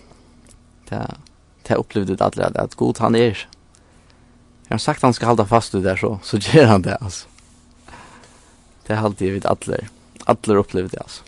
Det, 0.90 1.02
det 1.68 1.78
opplevde 1.78 2.16
det 2.16 2.24
alle, 2.24 2.50
at 2.58 2.74
god 2.76 2.98
han 2.98 3.14
er. 3.14 3.44
Jeg 4.64 4.72
har 4.72 4.82
sagt 4.82 5.06
han 5.06 5.14
skal 5.14 5.30
halda 5.32 5.46
fast 5.46 5.76
ut 5.76 5.84
der, 5.84 6.00
så, 6.00 6.16
så 6.26 6.40
gjør 6.42 6.66
han 6.72 6.82
det, 6.82 6.96
altså. 7.00 7.30
Det 8.84 8.96
har 8.98 9.06
alltid 9.06 9.36
vid 9.36 9.46
alle, 9.46 9.78
alle 10.26 10.58
opplevde 10.58 10.96
det, 10.96 11.04
altså. 11.04 11.22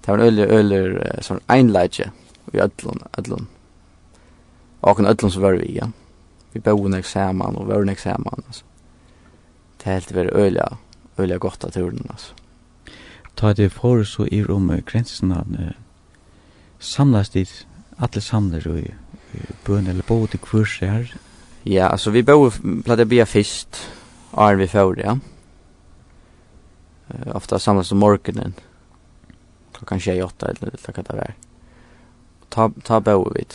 Det 0.00 0.14
var 0.14 0.22
en 0.22 0.24
øyler, 0.24 0.56
øyler, 0.56 1.22
sånn 1.22 1.44
einleitje, 1.52 2.08
i 2.54 2.62
ødlun, 2.64 3.04
ødlun. 3.20 3.48
Og 4.88 5.02
en 5.02 5.10
ødlun 5.10 5.34
så 5.34 5.44
var 5.44 5.60
vi, 5.60 5.74
ja. 5.76 5.90
Vi 6.54 6.64
bor 6.64 6.88
en 6.88 7.02
saman, 7.04 7.60
og 7.60 7.68
var 7.68 7.84
en 7.84 7.96
saman, 7.96 8.44
altså. 8.46 8.64
Det 9.78 9.86
är 9.86 10.00
helt 10.00 10.12
vært 10.12 10.34
øyler, 10.34 10.78
øyler 11.18 11.38
godt 11.38 11.64
av 11.64 11.76
turen, 11.76 12.06
altså 12.10 12.32
ta 13.38 13.52
det 13.54 13.70
for 13.72 14.02
så 14.04 14.26
i 14.26 14.42
rom 14.42 14.70
grensen 14.86 15.32
av 15.32 15.46
samlas 16.78 17.30
dit 17.30 17.66
alle 17.98 18.20
samler 18.22 18.66
og 18.70 18.82
bøn 19.66 19.86
eller 19.86 20.06
bo 20.06 20.26
til 20.26 20.40
kvurs 20.42 20.78
her. 20.82 21.10
Ja, 21.66 21.88
altså 21.88 22.10
vi 22.10 22.22
bo 22.22 22.50
pleide 22.84 23.06
bia 23.06 23.24
fyrst 23.26 23.80
er 24.38 24.56
vi 24.56 24.66
får, 24.66 25.00
ja. 25.02 25.18
Uh, 27.08 27.34
ofta 27.34 27.58
samlas 27.58 27.92
om 27.92 27.98
morgenen 27.98 28.54
klokkan 29.72 30.00
28 30.00 30.46
eller 30.48 30.78
klokka 30.84 31.02
det 31.02 31.16
var. 31.16 31.34
Ta, 32.50 32.68
ta 32.84 33.00
bo 33.00 33.30
vi 33.34 33.46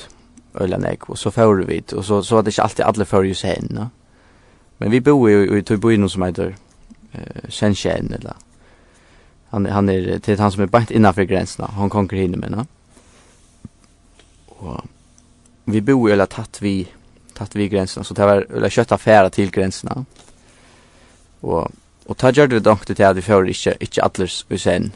øyla 0.62 0.78
nek, 0.78 1.10
og 1.10 1.18
så 1.18 1.32
får 1.32 1.64
vi 1.68 1.84
og 1.94 2.06
så, 2.06 2.22
så 2.22 2.36
var 2.36 2.42
det 2.42 2.54
ikke 2.54 2.64
alltid 2.64 2.86
alle 2.86 3.06
får 3.06 3.26
jo 3.26 3.34
sen, 3.34 3.68
no? 3.72 3.88
Men 4.80 4.92
vi 4.92 5.00
bo 5.00 5.28
i, 5.28 5.32
i, 5.32 5.36
i, 5.36 5.48
i, 5.48 5.76
i, 5.94 6.04
i, 6.04 6.10
som 6.10 6.24
i, 6.24 6.32
i, 6.32 6.48
i, 7.14 8.53
han 9.54 9.66
han 9.66 9.90
är 9.90 10.20
till 10.20 10.40
han 10.40 10.52
som 10.52 10.64
är 10.64 10.68
bant 10.68 10.92
innanför 10.92 11.24
gränserna. 11.24 11.68
Han 11.68 11.90
konkur 11.90 12.18
hinner 12.18 12.38
med 12.38 12.52
va. 12.52 12.66
Och 14.46 14.82
vi 15.66 15.82
bor 15.82 16.10
ju 16.10 16.14
eller 16.14 16.26
tatt 16.26 16.62
vi 16.62 16.88
tatt 17.34 17.56
vi 17.56 17.68
gränserna 17.68 18.04
så 18.04 18.14
det 18.14 18.26
var 18.26 18.48
eller 18.56 18.70
kötta 18.70 18.98
färra 18.98 19.30
till 19.30 19.52
gränserna. 19.52 20.06
Och 21.40 21.72
och 22.06 22.18
tar 22.18 22.34
jag 22.36 22.50
det 22.50 22.60
dock 22.60 22.86
till 22.86 23.06
att 23.06 23.18
vi 23.18 23.22
får 23.22 23.48
inte 23.48 23.76
inte 23.80 24.02
allers 24.04 24.46
vi 24.48 24.58
sen 24.58 24.92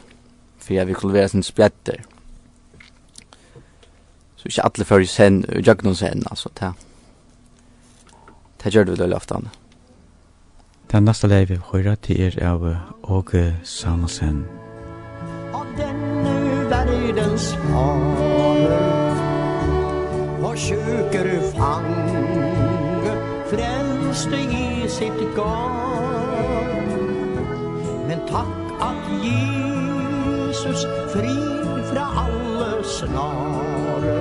för 0.58 0.74
jag 0.74 0.86
vill 0.86 0.96
vara 1.02 1.28
sen 1.28 1.42
splätter. 1.42 2.04
Så 4.36 4.48
inte 4.48 4.62
alla 4.62 4.84
för 4.84 5.04
sen 5.04 5.62
jag 5.64 5.84
någon 5.84 5.96
sen 5.96 6.24
alltså 6.30 6.48
ta 6.48 6.74
Det 8.62 8.74
gör 8.74 8.84
det 8.84 8.96
väl. 8.96 9.12
Mm. 9.12 9.48
Den 10.92 11.04
neste 11.04 11.28
leie 11.28 11.44
vi 11.44 11.56
høyre 11.60 11.98
til 12.00 12.16
er 12.24 12.36
av 12.48 12.62
Åge 13.04 13.42
Samuelsen. 13.60 14.38
Av 15.52 15.66
denne 15.76 16.32
verdens 16.70 17.50
hale 17.66 18.78
Og 20.48 20.56
sjuker 20.56 21.28
fange 21.58 23.12
frelste 23.50 24.40
i 24.62 24.88
sitt 24.88 25.20
garn. 25.36 26.88
Men 28.08 28.24
takk 28.32 28.56
at 28.88 29.12
Jesus 29.26 30.88
fri 31.12 31.36
fra 31.92 32.08
alle 32.24 32.72
snare. 32.96 34.18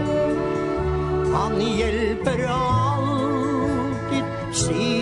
Han 1.32 1.60
hjelper 1.80 2.48
alltid 2.60 4.26
sin 4.52 4.97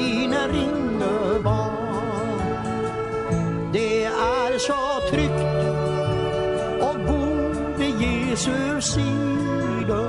Jesus 8.36 8.86
sida 8.94 10.02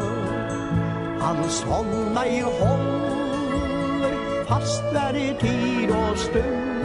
Hans 1.22 1.60
hånd 1.62 1.92
meg 2.14 2.42
håller 2.58 4.14
Fast 4.48 4.82
der 4.94 5.14
i 5.14 5.28
tid 5.38 5.90
og 5.94 6.18
stund. 6.18 6.82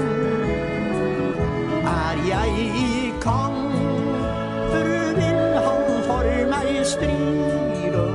Er 1.94 2.22
jeg 2.28 2.50
i 2.82 3.14
kamper 3.24 4.92
Vil 5.18 5.42
han 5.66 5.90
for 6.06 6.30
meg 6.54 6.70
strida 6.92 8.06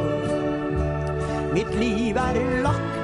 Mitt 1.50 1.74
liv 1.82 2.22
er 2.28 2.40
lagt 2.62 3.02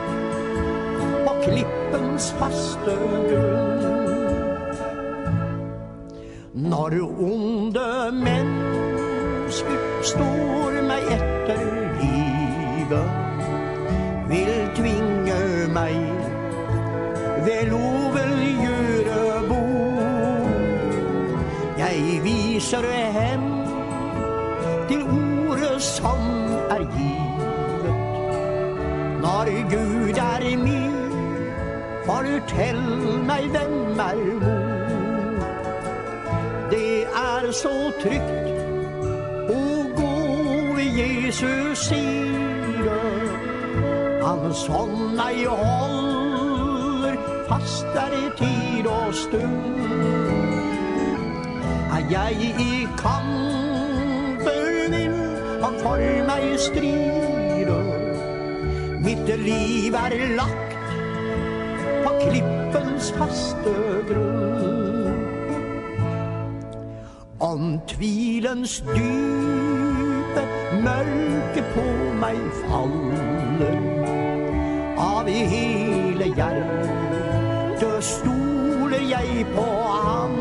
På 1.27 1.35
klippens 1.43 2.31
faste 2.39 2.95
grunn. 3.27 3.91
Når 6.53 7.01
onde 7.19 7.89
menn 8.23 8.92
står 10.03 10.83
mig 10.83 11.03
livet 12.01 13.11
Vil 14.29 14.71
tvinge 14.75 15.69
mig 15.73 15.95
ved 17.45 17.67
loven 17.71 18.33
gjøre 18.63 19.49
bo. 19.49 19.63
Jeg 21.79 22.21
viser 22.25 22.87
hem 23.13 23.43
til 24.89 25.03
ordet 25.03 25.83
som 25.83 26.23
er 26.71 26.85
givet. 26.97 27.95
Når 29.23 29.47
Gud 29.71 30.19
er 30.19 30.57
min 30.57 30.93
Fortell 32.07 32.83
meg 33.27 33.45
hvem 33.55 34.01
er 34.01 34.23
mor 34.41 35.43
Det 36.71 37.03
er 37.03 37.53
så 37.53 37.93
trygt 38.03 38.62
Jesus 40.93 41.89
sier 41.89 43.33
Han 44.23 44.55
sånna 44.55 45.33
i 45.33 45.45
håller 45.45 47.17
fastar 47.49 48.13
i 48.13 48.27
tid 48.39 48.87
och 48.87 49.15
stund. 49.15 50.23
Er 51.93 52.05
jeg 52.11 52.55
i 52.61 52.89
kampen 52.99 54.93
vill 54.93 55.15
han 55.63 55.75
för 55.79 56.27
mig 56.27 56.59
strider 56.59 57.85
Mitt 59.05 59.29
liv 59.29 59.95
är 59.95 60.37
lagt 60.37 60.87
på 62.05 62.11
klippens 62.21 63.11
faste 63.19 63.75
grunn. 64.09 65.29
Om 67.39 67.81
tvilens 67.89 68.83
dyr 68.95 70.12
late 70.35 70.47
mørke 70.83 71.63
på 71.75 71.85
meg 72.21 72.39
faller 72.63 73.79
Av 74.99 75.29
i 75.29 75.43
hele 75.53 76.31
hjertet 76.37 78.05
stoler 78.05 79.05
jeg 79.11 79.47
på 79.55 79.67
han 80.07 80.39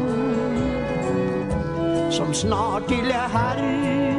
Som 2.11 2.33
snart 2.33 2.87
til 2.87 3.11
herre. 3.11 4.10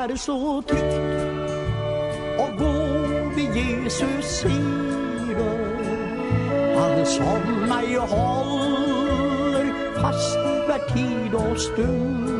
är 0.00 0.16
så 0.16 0.62
trygt. 0.62 1.00
Å 2.38 2.46
gå 2.58 2.72
vid 3.36 3.56
Jesus 3.56 4.24
sida 4.40 5.48
Han 6.76 7.06
som 7.06 7.50
meg 7.68 7.90
holder 8.12 9.68
fast 10.00 10.38
hver 10.68 10.86
tid 10.94 11.36
og 11.36 11.58
stund. 11.60 12.30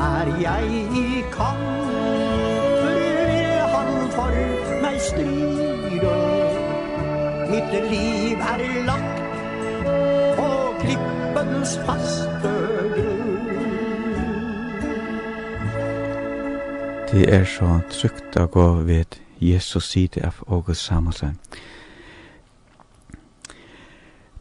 Er 0.00 0.30
jeg 0.40 0.64
i 1.02 1.24
kamp 1.34 1.66
For 3.74 3.74
han 3.74 4.10
for 4.14 4.40
meg 4.84 5.00
strider 5.10 6.58
Mitt 7.50 7.72
liv 7.90 8.46
er 8.54 8.66
lagt 8.86 9.22
På 10.38 10.50
klippens 10.84 11.78
faste 11.88 12.69
Det 17.10 17.24
er 17.34 17.42
så 17.42 17.80
trygt 17.90 18.36
å 18.38 18.44
gå 18.46 18.64
ved 18.86 19.16
Jesus 19.42 19.88
side 19.90 20.20
av 20.22 20.36
August 20.46 20.84
Samuelsen. 20.86 21.32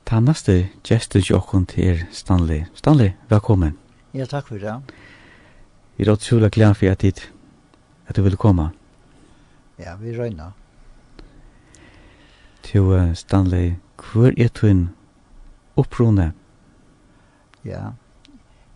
Ta 0.05 0.19
neste 0.21 0.67
gesten 0.85 1.23
til 1.25 1.39
åkken 1.39 1.65
til 1.71 2.03
Stanley. 2.13 2.67
Stanley, 2.77 3.15
velkommen. 3.31 3.73
Ja, 4.13 4.27
takk 4.29 4.51
for 4.51 4.61
det. 4.61 4.75
Vi 5.97 6.05
er 6.05 6.13
utrolig 6.13 6.51
glad 6.53 6.77
for 6.77 6.93
at, 6.93 7.01
dit, 7.01 7.23
at 8.05 8.15
du 8.15 8.21
vil 8.21 8.37
komme. 8.37 8.67
Ja, 9.81 9.95
vi 9.97 10.13
røyna. 10.13 10.51
Til 12.69 12.93
uh, 12.93 13.15
Stanley, 13.17 13.79
hvor 13.97 14.29
er 14.37 14.53
du 14.53 14.85
opprone? 15.73 16.33
Ja, 17.65 17.95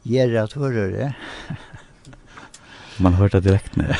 gjerra 0.01 0.47
er 0.49 0.91
det. 0.97 1.13
Man 2.99 3.13
hørte 3.17 3.39
det 3.41 3.49
direkt 3.49 3.77
med. 3.77 3.95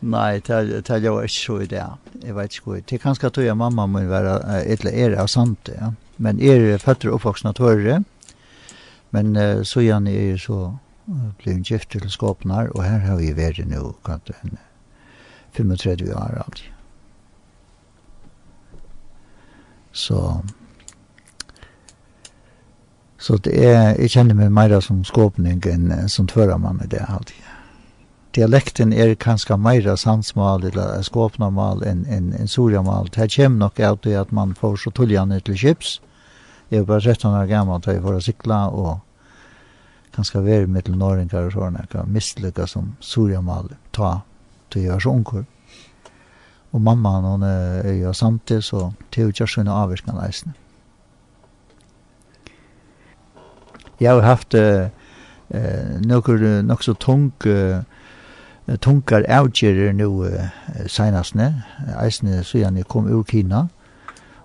Nei, 0.00 0.40
det 0.40 0.90
er 0.90 1.04
jo 1.04 1.18
ikke 1.20 1.34
så 1.34 1.58
i 1.60 1.68
det. 1.68 1.82
Jeg 2.24 2.36
vet 2.36 2.54
ikke 2.56 2.64
hvor. 2.64 2.80
Det 2.80 2.96
er 2.96 3.02
kanskje 3.02 3.28
at 3.28 3.40
jeg 3.44 3.56
mamma 3.56 3.86
må 3.86 4.04
være 4.08 4.36
et 4.64 4.80
eller 4.80 4.96
er 4.96 5.18
av 5.20 5.28
sant 5.28 5.58
det. 5.68 5.76
Ja. 5.76 5.90
Men 6.16 6.40
er 6.40 6.78
føtter 6.80 7.12
oppvoksne 7.12 7.52
tørre. 7.56 8.02
Men 9.10 9.36
uh, 9.36 9.62
så 9.64 9.84
gjerne 9.84 10.12
er 10.12 10.36
så 10.40 10.76
blir 11.38 11.56
en 11.56 11.64
gift 11.66 11.90
til 11.90 12.10
skåpene 12.10 12.68
og 12.70 12.84
her 12.84 13.00
har 13.02 13.16
vi 13.18 13.32
vært 13.34 13.64
nå 13.66 13.94
kanskje 14.06 14.36
35 15.56 16.12
år 16.14 16.36
aldri. 16.44 16.68
Så 19.92 20.20
Så 23.20 23.36
det 23.44 23.52
er, 23.52 23.94
jeg 24.00 24.14
kjenner 24.14 24.36
meg 24.36 24.52
mer 24.56 24.72
som 24.80 25.02
skåpning 25.04 25.60
enn 25.68 25.90
som 26.08 26.28
tvøramann 26.30 26.80
i 26.84 26.88
det 26.88 27.02
alltid. 27.04 27.48
Dialekten 28.32 28.94
er 28.94 29.12
kanskje 29.18 29.58
mer 29.58 29.84
sansmal 29.98 30.64
eller 30.64 31.02
skåpnamal 31.02 31.82
enn 31.84 32.04
en, 32.08 32.30
en 32.32 32.48
surjamal. 32.48 33.10
Det 33.12 33.26
kommer 33.34 33.66
nok 33.66 33.80
av 33.80 33.98
det 34.06 34.14
at 34.16 34.32
man 34.32 34.54
får 34.54 34.76
så 34.84 34.92
tullene 34.94 35.40
til 35.44 35.58
chips. 35.58 35.98
Jeg 36.70 36.86
var 36.86 37.00
13 37.00 37.34
år 37.34 37.46
gammel 37.46 37.76
att 37.76 37.86
jeg 37.86 38.02
får 38.02 38.20
sikla 38.20 38.68
og 38.68 39.00
kanskje 40.14 40.44
være 40.44 40.66
med 40.66 40.84
till 40.84 40.96
norringer 40.96 41.46
og 41.46 41.52
sånne. 41.52 41.84
Jeg 41.90 42.48
kan 42.54 42.66
som 42.66 42.96
surjamal 43.00 43.74
ta 43.92 44.20
til 44.70 44.82
jeg 44.82 44.92
var 44.92 45.00
så 45.00 45.10
unger. 45.10 45.44
Og 46.72 46.80
mamma, 46.80 47.20
hun 47.20 47.42
er 47.42 47.92
jo 47.92 48.12
samtidig, 48.12 48.64
så 48.64 48.92
til 49.10 49.26
å 49.26 49.32
gjøre 49.34 49.50
sånne 49.50 49.74
avvirkene 49.74 50.22
eisene. 50.22 50.54
Jag 54.00 54.14
har 54.14 54.22
haft 54.22 54.54
eh 54.54 54.88
några 56.00 56.62
något 56.62 56.84
så 56.84 56.94
tung 56.94 57.32
uh, 57.46 57.82
tungar 58.80 59.24
avgjerer 59.28 59.92
nu 59.92 60.04
uh, 60.04 60.40
senastne, 60.86 61.62
eisne 61.98 62.44
siden 62.44 62.76
jeg 62.76 62.86
kom 62.86 63.06
ur 63.10 63.24
Kina, 63.24 63.66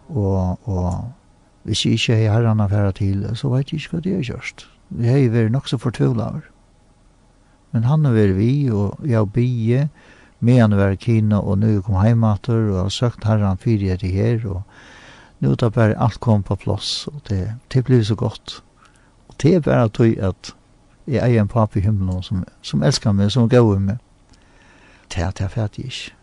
og, 0.09 0.59
og 0.67 1.11
hvis 1.63 1.85
jeg 1.85 1.93
ikke 1.93 2.15
har 2.15 2.33
herran 2.33 2.59
affæra 2.59 2.91
til, 2.91 3.29
så 3.35 3.49
vet 3.49 3.71
jeg 3.71 3.79
ikke 3.79 3.91
hva 3.91 4.01
det 4.01 4.13
er 4.13 4.23
gjørst 4.23 4.67
Vi 4.89 5.07
har 5.07 5.17
jo 5.17 5.31
vært 5.31 5.51
nok 5.51 5.67
så 5.67 5.77
fortvivlaver. 5.77 6.41
Men 7.71 7.83
han 7.83 8.05
har 8.05 8.13
vært 8.13 8.35
vi, 8.37 8.69
og 8.69 8.99
jeg 9.05 9.17
har 9.17 9.25
bygge 9.25 9.89
med 10.39 10.59
han 10.61 10.77
var 10.77 10.93
i 10.93 10.95
Kina, 10.95 11.39
og 11.39 11.57
nu 11.57 11.81
kom 11.81 11.95
heimater, 11.95 12.69
og 12.69 12.81
har 12.83 12.89
søkt 12.89 13.25
herran 13.25 13.57
fyrir 13.57 13.93
etter 13.93 14.07
her, 14.07 14.45
og 14.45 14.61
nu 15.39 15.55
tar 15.55 15.69
bare 15.69 15.97
alt 15.97 16.19
kom 16.19 16.43
på 16.43 16.55
plass, 16.55 17.07
og 17.07 17.21
det, 17.29 17.55
det 17.73 17.83
blir 17.85 18.03
så 18.03 18.15
godt 18.15 18.61
det 19.41 19.55
er 19.55 19.63
bare 19.65 19.89
tøy 19.89 20.15
at 20.23 20.53
jeg 21.05 21.21
eier 21.21 21.43
en 21.43 21.51
papi 21.51 21.79
i 21.79 21.85
himmelen 21.85 22.23
som, 22.25 22.43
som 22.65 22.83
elskar 22.83 23.13
meg, 23.13 23.31
som 23.31 23.49
går 23.49 23.67
med 23.75 23.87
meg. 23.91 23.97
Det 25.13 25.21
er 25.21 25.33
det 25.37 25.45
er 25.45 25.53
ferdig 25.53 25.85
ikke. 25.85 26.13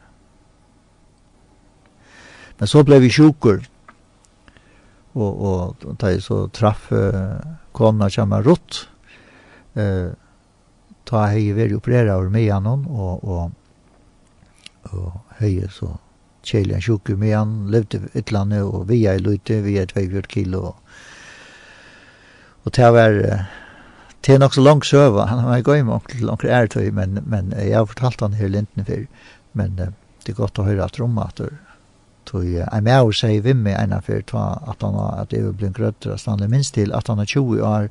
Men 2.58 2.70
så 2.70 2.82
ble 2.86 2.98
vi 3.02 3.10
sjukker, 3.10 3.62
og, 5.14 5.40
og 5.42 5.86
da 6.00 6.12
jeg 6.12 6.22
så 6.24 6.44
traff 6.54 6.90
uh, 6.94 7.38
kona 7.74 8.08
kjemmer 8.12 8.44
rått, 8.46 8.84
uh, 9.78 10.12
ta 11.08 11.24
jeg 11.32 11.56
vært 11.56 11.74
opereret 11.76 12.14
over 12.14 12.30
med 12.30 12.48
honom, 12.52 12.86
og, 12.86 13.24
og, 13.24 13.50
og 14.92 15.38
hei 15.40 15.56
så 15.70 15.96
kjellig 16.46 16.78
en 16.78 16.84
sjukker 16.86 17.18
med 17.18 17.34
han, 17.36 17.56
levde 17.70 18.02
et 18.12 18.28
eller 18.28 18.44
annet, 18.44 18.62
og 18.66 18.86
vi 18.90 19.04
er 19.10 19.22
løyte, 19.22 19.60
vi 19.66 19.78
er 19.78 19.90
2 19.90 20.22
kilo, 20.30 20.72
og 20.72 20.76
Og 22.64 22.72
det 22.76 22.92
var 22.94 23.18
det 24.22 24.34
er 24.34 24.38
nok 24.38 24.54
så 24.54 24.62
langt 24.62 24.86
søva. 24.86 25.26
Han 25.26 25.40
har 25.42 25.64
gått 25.66 25.82
med 25.82 25.96
onkel 25.96 26.26
langt 26.28 26.44
Ertøy, 26.46 26.92
men, 26.94 27.18
men 27.26 27.50
jeg 27.58 27.74
har 27.74 27.88
fortalt 27.90 28.20
han 28.22 28.36
her 28.38 28.52
linten 28.52 28.86
før. 28.86 29.06
Men 29.58 29.74
det 29.76 30.30
er 30.30 30.38
godt 30.38 30.60
å 30.62 30.66
høre 30.68 30.84
at 30.86 31.00
rommet 31.00 31.42
at 31.42 31.56
tog 32.24 32.46
jeg 32.46 32.84
med 32.86 33.02
å 33.02 33.12
si 33.14 33.40
vi 33.42 33.54
med 33.54 33.76
en 33.76 33.94
av 33.96 34.06
fyrt 34.06 34.32
at 34.34 34.84
han 34.84 34.96
har 34.96 35.22
at 35.22 35.32
det 35.32 35.40
er 35.40 35.54
blitt 35.58 35.74
grøtter 35.76 36.14
at 36.14 36.26
han 36.28 36.42
er 36.44 36.50
minst 36.52 36.76
til 36.76 36.94
at 36.94 37.10
han 37.10 37.22
er 37.22 37.28
20 37.28 37.64
år 37.66 37.88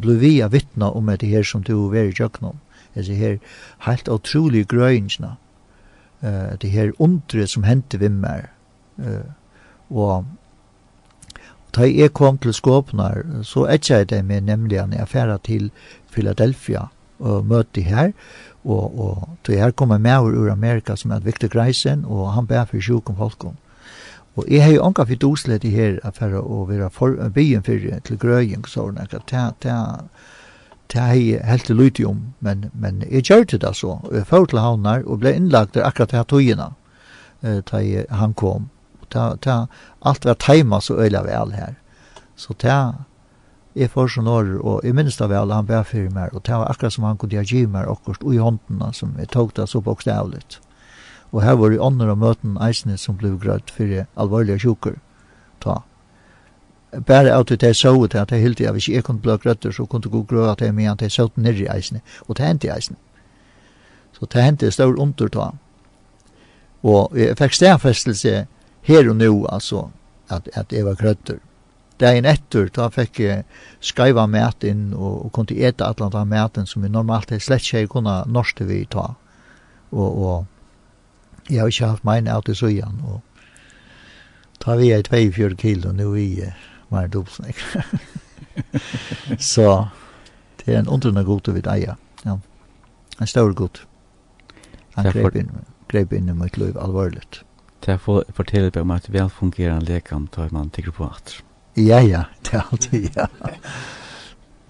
blitt 0.00 0.22
vi 0.22 0.32
av 0.44 0.54
vittne 0.56 0.88
om 0.88 1.10
det 1.12 1.28
her 1.28 1.44
som 1.44 1.64
du 1.66 1.74
var 1.92 2.08
i 2.08 2.14
kjøkkenom 2.16 2.56
det 2.96 3.18
her 3.18 3.36
helt 3.84 4.08
utrolig 4.08 4.64
grøynsna 4.72 5.36
uh, 6.24 6.56
det 6.60 6.70
her 6.72 6.94
undre 6.98 7.46
som 7.46 7.66
hendte 7.68 8.00
vi 8.00 8.08
med 8.08 8.48
uh, 9.04 9.28
og 9.90 10.24
da 11.76 11.86
jeg 11.88 12.12
kom 12.16 12.38
til 12.38 12.54
Skåpnar, 12.54 13.22
så 13.44 13.66
etter 13.68 13.98
jeg 13.98 14.10
det 14.10 14.24
med 14.24 14.46
nemlig 14.48 14.78
en 14.80 14.94
affære 14.96 15.38
til 15.44 15.70
Philadelphia 16.12 16.88
og 17.18 17.46
møte 17.46 17.80
her, 17.80 18.12
og, 18.64 18.98
og 19.00 19.28
til 19.44 19.60
her 19.60 19.70
kom 19.70 19.88
med 19.88 20.18
ur 20.18 20.50
Amerika 20.52 20.96
som 20.96 21.10
er 21.10 21.16
et 21.16 21.26
viktig 21.26 21.54
reisen, 21.56 22.04
og 22.04 22.32
han 22.32 22.46
ber 22.46 22.64
for 22.64 22.80
sjuk 22.80 23.10
om 23.10 23.16
folkom. 23.16 23.56
Og 24.36 24.44
jeg 24.50 24.64
har 24.64 24.72
jo 24.72 24.84
anka 24.84 25.04
fitt 25.08 25.24
oslet 25.24 25.64
i 25.64 25.72
her 25.72 26.00
affæra 26.04 26.42
og 26.42 26.68
vera 26.68 26.88
for, 26.92 27.16
byen 27.34 27.62
fyrir 27.64 28.00
til 28.04 28.18
Grøying, 28.18 28.66
så 28.68 28.88
hun 28.88 28.98
ekka, 29.00 29.22
ta, 29.26 29.50
ta, 29.60 29.76
Det 30.92 31.00
har 31.00 31.14
jeg 31.14 31.40
helt 31.44 31.70
lydig 31.70 32.06
om, 32.06 32.20
men, 32.40 32.70
men 32.72 33.02
jeg 33.10 33.22
gjør 33.22 33.44
det 33.44 33.60
da 33.60 33.72
så. 33.74 33.98
Jeg 34.12 34.26
får 34.26 34.44
til 34.46 34.58
havnar 34.62 35.02
og 35.06 35.18
ble 35.18 35.32
innlagt 35.34 35.74
der 35.74 35.86
akkurat 35.86 36.12
her 36.12 36.22
togina, 36.22 36.68
eh, 37.42 37.58
da 37.66 37.80
han 38.14 38.34
kom 38.34 38.68
ta, 39.10 39.36
ta, 39.40 39.66
alt 40.00 40.24
var 40.24 40.38
teima 40.40 40.80
så 40.80 40.98
øyla 41.00 41.22
vel 41.26 41.52
her. 41.56 41.74
Så 42.36 42.54
ta, 42.54 43.06
jeg 43.76 43.90
får 43.92 44.14
sånn 44.14 44.28
år, 44.30 44.52
og 44.64 44.84
jeg 44.84 44.96
minnes 44.96 45.18
det 45.18 45.28
vel, 45.28 45.52
han 45.52 45.66
ber 45.68 45.82
fyrir 45.84 46.12
meg, 46.12 46.32
og 46.32 46.46
ta 46.48 46.62
var 46.62 46.70
akkurat 46.72 46.94
som 46.94 47.04
han 47.04 47.18
kunne 47.20 47.44
gi 47.44 47.66
meg 47.68 47.88
akkurat 47.92 48.24
ui 48.24 48.38
hånden, 48.40 48.80
som 48.96 49.12
jeg 49.20 49.28
tog 49.34 49.52
det 49.56 49.68
så 49.68 49.82
bokstavligt. 49.84 50.60
Og 51.32 51.42
her 51.42 51.58
var 51.60 51.70
det 51.70 51.82
ånder 51.82 52.08
av 52.08 52.22
møten 52.22 52.56
eisene 52.62 52.96
som 52.96 53.18
ble 53.20 53.34
grøtt 53.42 53.72
fyrir 53.74 54.06
alvorlige 54.16 54.62
sjukker. 54.64 54.96
Ta. 55.60 55.82
Bare 56.96 57.34
at 57.34 57.50
jeg 57.50 57.76
så 57.76 57.92
ut 57.92 58.14
at 58.14 58.32
jeg 58.32 58.40
hilti 58.40 58.64
at 58.64 58.72
hvis 58.72 58.88
jeg 58.88 59.04
kunne 59.04 59.20
bli 59.20 59.36
grøtt 59.42 59.66
så 59.68 59.84
kunne 59.84 60.06
jeg 60.06 60.12
gå 60.14 60.22
grøtt 60.30 60.56
at 60.56 60.64
jeg 60.64 60.74
med 60.74 60.92
at 60.94 61.02
jeg 61.02 61.12
så 61.12 61.28
ut 61.28 61.36
nirri 61.36 61.66
eisene, 61.68 62.00
og 62.28 62.38
det 62.38 62.46
hendte 62.46 62.72
eisene. 62.72 62.96
Så 64.16 64.26
det 64.32 64.42
hendte 64.42 64.70
stor 64.70 64.96
under 64.96 65.28
ta. 65.28 65.50
Og 66.82 67.12
jeg 67.18 67.36
fikk 67.36 67.52
stedfestelse 67.52 68.46
her 68.86 69.08
och 69.08 69.16
nu 69.16 69.46
alltså 69.46 69.90
att 70.26 70.48
att 70.54 70.72
Eva 70.72 70.96
krötter. 70.96 71.38
Dagen 71.98 72.24
etter, 72.24 72.70
da 72.74 72.90
fick 72.90 73.20
jeg 73.20 73.44
skriva 73.80 74.26
mat 74.26 74.64
in 74.64 74.94
och, 74.94 75.32
kunne 75.32 75.46
kunde 75.46 75.66
äta 75.66 75.86
alla 75.86 76.06
annet 76.06 76.28
maten 76.28 76.66
som 76.66 76.82
vi 76.82 76.88
normalt 76.88 77.32
är 77.32 77.38
slett 77.38 77.72
inte 77.74 77.92
kunna 77.92 78.24
norska 78.24 78.64
vi 78.64 78.86
ta. 78.86 79.14
Och 79.90 80.36
och 80.36 80.44
jag 81.48 81.62
har 81.62 81.68
inte 81.68 81.86
haft 81.86 82.04
min 82.04 82.28
out 82.28 82.48
i 82.48 82.54
søyan. 82.54 83.02
Og 83.04 83.20
ta 84.58 84.76
vi 84.76 84.92
ett 84.92 85.08
24 85.10 85.56
kilo 85.56 85.92
nu 85.92 86.18
i 86.18 86.52
mer 86.88 87.08
dubbelsnäck. 87.08 87.56
så 89.38 89.88
det 90.64 90.74
är 90.74 90.78
en 90.78 90.88
underna 90.88 91.22
god 91.22 91.48
vid 91.48 91.66
eja. 91.66 91.96
Ja. 92.22 92.40
En 93.18 93.26
stor 93.26 93.52
god. 93.52 93.78
Han 94.94 95.12
grep 95.12 95.36
inn, 95.36 95.50
grep 95.88 96.12
inn 96.12 96.28
i 96.28 96.32
mitt 96.32 96.56
liv 96.56 96.78
alvorligt. 96.78 97.44
Det 97.86 97.94
er 97.94 98.22
forteller 98.34 98.70
meg 98.74 98.82
om 98.82 98.90
et 98.90 99.12
velfungerende 99.12 99.86
lekan 99.86 100.26
tar 100.26 100.48
man 100.50 100.70
tykker 100.70 100.90
på 100.90 101.06
at. 101.06 101.36
Ja, 101.76 102.00
ja, 102.00 102.24
det 102.44 102.54
er 102.54 102.62
alltid, 102.72 103.08
ja. 103.16 103.26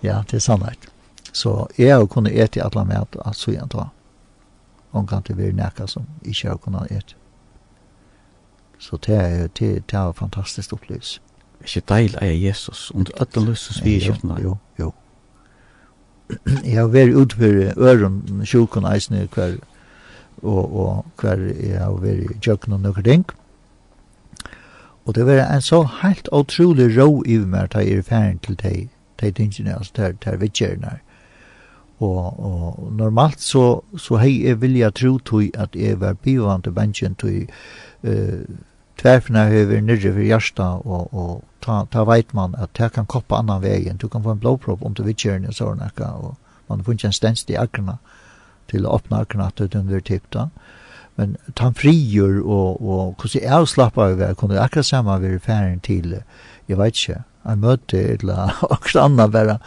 Ja, 0.02 0.22
det 0.30 0.34
er 0.36 0.38
sannhet. 0.44 0.88
Så 1.32 1.66
jeg 1.78 1.94
har 1.94 2.06
kunnet 2.06 2.36
ete 2.36 2.64
alle 2.64 2.84
med 2.84 3.16
at 3.24 3.36
så 3.36 3.50
igjen 3.50 3.68
da. 3.72 3.88
Hun 4.92 5.06
kan 5.06 5.22
det 5.26 5.36
være 5.36 5.52
nækka 5.52 5.86
som 5.86 6.04
ikke 6.24 6.48
har 6.48 6.56
kunnet 6.56 6.90
et. 6.90 7.16
Så 8.78 8.96
det 9.06 9.16
er, 9.16 9.46
det, 9.46 9.90
det 9.90 9.98
er 9.98 10.12
fantastisk 10.12 10.72
opplevelse. 10.72 11.20
Det 11.58 11.64
er 11.64 11.76
ikke 11.76 11.94
deilig 11.94 12.22
av 12.22 12.42
Jesus, 12.42 12.90
om 12.94 13.04
du 13.04 13.12
alle 13.16 13.46
løsens 13.46 13.84
vi 13.84 13.96
er 13.96 14.00
kjøpten 14.00 14.36
Jo, 14.42 14.56
jo. 14.78 14.92
Jeg 16.64 16.76
har 16.76 16.86
vært 16.86 17.14
utført 17.14 17.78
øren, 17.78 18.44
sjukken 18.44 18.84
eisene 18.84 19.28
hver 19.34 19.56
og, 20.42 20.76
og 20.76 21.04
hver 21.20 21.42
jeg 21.54 21.80
har 21.80 21.98
vært 22.02 22.24
i 22.24 22.38
kjøkken 22.40 22.76
og 22.76 22.84
noen 22.84 23.06
ting. 23.06 23.24
Og 25.06 25.14
det 25.14 25.26
var 25.26 25.44
en 25.46 25.62
så 25.62 25.82
helt 26.02 26.28
utrolig 26.32 26.88
rå 26.98 27.22
i 27.26 27.38
meg 27.38 27.68
at 27.68 27.74
jeg 27.78 27.98
er 27.98 28.06
ferdig 28.06 28.40
til 28.42 28.56
de, 28.62 28.88
de 29.20 29.30
tingene, 29.30 29.76
altså 29.78 29.92
til, 29.94 30.16
de 30.24 30.38
vittjerne. 30.40 30.98
Og, 31.98 32.40
og 32.44 32.92
normalt 32.92 33.40
så, 33.40 33.80
så 33.96 34.18
hei 34.20 34.42
jeg 34.44 34.60
vilja 34.60 34.90
tro 34.90 35.18
til 35.18 35.50
at 35.54 35.76
jeg 35.76 36.00
var 36.00 36.18
bivant 36.20 36.64
til 36.64 36.74
bensjen 36.76 37.14
til 37.14 37.46
uh, 38.04 38.42
tverfene 39.00 39.46
høver 39.48 39.80
nyrre 39.80 40.12
for 40.12 40.24
hjärsta 40.24 40.66
og, 40.84 41.14
og 41.14 41.44
ta, 41.64 41.84
ta 41.92 42.04
veit 42.04 42.34
man 42.34 42.54
at 42.58 42.74
det 42.76 42.92
kan 42.92 43.06
koppa 43.06 43.40
annan 43.40 43.62
vegen, 43.62 43.96
du 43.96 44.08
kan 44.08 44.22
få 44.22 44.34
en 44.34 44.42
blåpropp 44.42 44.82
om 44.82 44.94
du 44.94 45.02
vittjerne 45.06 45.48
og 45.48 45.56
sånn, 45.56 45.80
og 45.80 46.36
man 46.68 46.84
får 46.84 46.98
ikke 46.98 47.10
en 47.12 47.16
stens 47.16 47.46
i 47.48 47.56
akrena 47.60 47.98
til 48.70 48.86
å 48.86 48.96
åpne 48.98 49.22
akkurat 49.22 49.60
ut 49.60 49.74
under 49.78 50.00
tipta. 50.00 50.48
Men 51.16 51.36
ta 51.56 51.70
frigjør 51.72 52.42
og, 52.44 52.82
og 52.82 53.14
hvordan 53.20 53.42
jeg 53.42 53.68
slappar 53.72 54.12
av 54.12 54.18
det, 54.20 54.34
kunne 54.36 54.60
akkurat 54.60 54.86
samme 54.86 55.16
være 55.22 55.40
ferdig 55.40 55.82
til, 55.86 56.18
jeg 56.68 56.78
vet 56.78 56.98
ikke, 56.98 57.22
jeg 57.46 57.62
møtte 57.62 58.00
et 58.00 58.24
eller 58.24 58.52
annet 58.74 58.96
annet 59.04 59.32
bare, 59.32 59.58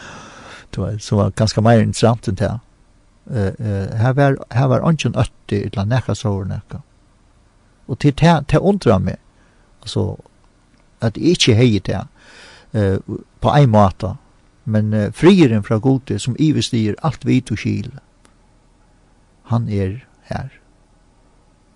som 1.00 1.18
var 1.18 1.32
ganske 1.36 1.62
mer 1.66 1.82
interessant 1.82 2.28
enn 2.30 2.38
det. 2.40 2.52
Uh, 3.30 3.54
uh, 3.62 3.98
her 3.98 4.14
var, 4.18 4.38
her 4.52 4.70
var 4.70 4.86
ønsken 4.86 5.18
øtti 5.18 5.60
et 5.62 5.72
eller 5.72 5.84
annet 5.84 5.96
nekka 6.00 6.16
sår 6.18 6.46
nekka. 6.50 6.82
Og 7.90 8.00
til 8.00 8.14
det, 8.22 8.36
det 8.52 8.60
undrer 8.60 9.02
meg, 9.02 9.18
altså, 9.82 10.16
at 11.02 11.18
jeg 11.18 11.38
ikke 11.38 11.56
heier 11.58 11.86
det, 11.86 12.02
uh, 12.78 13.18
på 13.42 13.56
en 13.56 13.74
måte, 13.74 14.14
men 14.66 14.94
uh, 14.94 15.10
frieren 15.14 15.64
fra 15.64 15.78
gode 15.78 16.20
som 16.20 16.38
ivestiger 16.40 16.98
alt 17.04 17.26
vi 17.26 17.42
og 17.52 17.58
kjile 17.58 18.02
han 19.50 19.70
er 19.70 20.00
her. 20.30 20.50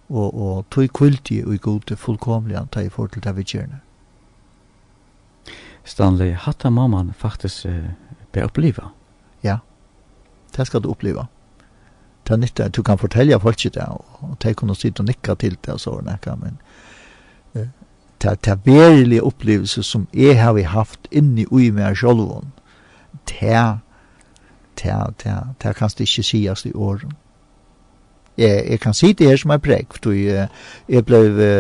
Og, 0.10 0.34
og 0.34 0.66
tog 0.70 0.90
kvöldi 0.94 1.42
og 1.46 1.56
i 1.56 1.58
gode 1.58 1.96
fullkomlig 1.98 2.58
han 2.58 2.68
tar 2.68 2.86
i 2.86 2.90
forhold 2.90 3.10
til 3.16 3.24
det 3.24 3.36
vi 3.38 3.44
gjerne. 3.44 3.80
Stanley, 5.84 6.32
hatt 6.38 6.64
mamman 6.72 7.14
faktisk 7.18 7.66
uh, 7.66 7.90
be 8.32 8.44
oppleva? 8.46 8.92
Ja, 9.44 9.58
det 10.56 10.68
skal 10.68 10.84
du 10.84 10.92
oppleva. 10.92 11.26
Det 12.28 12.34
er 12.34 12.38
nytt, 12.38 12.62
du 12.76 12.84
kan 12.84 12.98
fortelle 12.98 13.40
folk 13.40 13.58
det, 13.64 13.88
og 14.22 14.38
de 14.44 14.54
kunne 14.54 14.76
sitte 14.76 15.02
og 15.02 15.10
nikka 15.10 15.36
til 15.36 15.58
det 15.66 15.74
og 15.74 15.80
så, 15.80 15.98
nekka, 16.06 16.36
men 16.36 16.62
uh, 17.56 17.68
det 18.22 18.48
er 18.48 18.62
verilige 18.66 19.24
opplevelse 19.24 19.84
som 19.84 20.08
jeg 20.14 20.40
har 20.40 20.62
haft 20.64 21.08
inni 21.12 21.46
ui 21.52 21.72
meg 21.72 21.98
sjolvån, 21.98 22.54
det 23.28 23.50
er, 23.50 23.78
det 24.80 24.92
er, 24.92 25.12
det 25.24 25.32
er, 25.32 25.44
det 25.60 25.70
er, 25.74 27.02
det 27.02 27.14
ja, 28.38 28.70
jeg 28.70 28.80
kan 28.80 28.94
si 28.94 29.14
det 29.14 29.28
her 29.28 29.38
som 29.38 29.52
er 29.54 29.62
prekk, 29.62 29.98
for 30.04 30.16
jeg, 30.18 30.48
jeg 30.90 31.06
ble, 31.06 31.20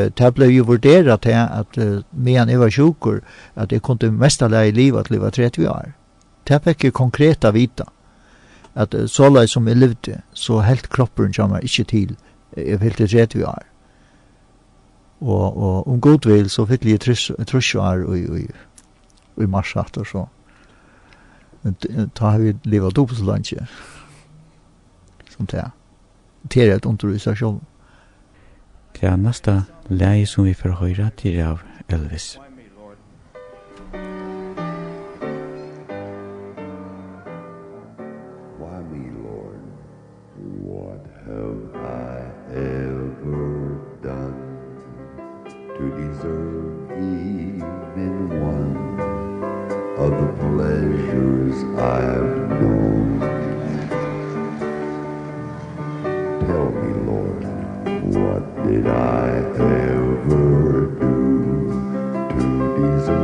det 0.09 0.29
ble 0.35 0.49
jo 0.49 0.63
vurderet 0.65 1.21
til 1.21 1.37
at 1.37 1.77
medan 2.11 2.49
jeg 2.49 2.59
var 2.59 2.69
sjukker, 2.73 3.19
at 3.55 3.71
jeg 3.71 3.81
kunne 3.81 4.11
mest 4.11 4.41
alle 4.41 4.67
i 4.67 4.71
livet 4.71 5.05
til 5.05 5.13
jeg 5.13 5.21
var 5.21 5.29
30 5.29 5.69
år. 5.69 5.91
Det 6.47 6.63
fikk 6.63 6.83
jeg 6.83 6.93
konkret 6.93 7.45
vita, 7.53 7.85
at 8.75 8.95
så 9.07 9.29
lai 9.29 9.47
som 9.47 9.67
jeg 9.67 9.77
levde, 9.77 10.21
så 10.33 10.59
helt 10.59 10.89
kroppen 10.89 11.33
kommer 11.33 11.59
ikke 11.59 11.83
til, 11.83 12.15
jeg 12.57 12.79
fikk 12.79 12.97
til 12.97 13.09
30 13.09 13.47
år. 13.47 13.63
Og, 15.21 15.57
og 15.57 15.87
om 15.87 16.01
god 16.01 16.27
vil, 16.27 16.49
så 16.49 16.65
fikk 16.65 16.85
jeg 16.85 16.99
trusjoar 17.47 18.03
år 18.03 18.15
i, 18.15 18.25
i, 18.41 18.47
i 19.43 19.45
mars 19.45 19.75
og 19.75 20.07
så. 20.07 20.25
Men 21.63 21.75
da 22.19 22.25
har 22.25 22.39
vi 22.39 22.53
livet 22.63 22.97
opp 22.97 23.11
så 23.15 23.23
langt, 23.23 23.53
som 25.29 25.45
det 25.47 25.59
er 25.59 25.71
til 26.49 26.71
et 26.71 26.85
undervisa 26.85 27.35
sjálv. 27.35 27.61
Det 28.93 29.09
er 29.09 29.15
neste 29.17 29.63
leie 29.89 30.25
som 30.25 30.45
vi 30.45 30.53
får 30.53 30.79
høre 30.79 31.09
til 31.17 31.39
av 31.43 31.63
Elvis. 31.89 32.37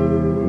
Musik 0.10 0.49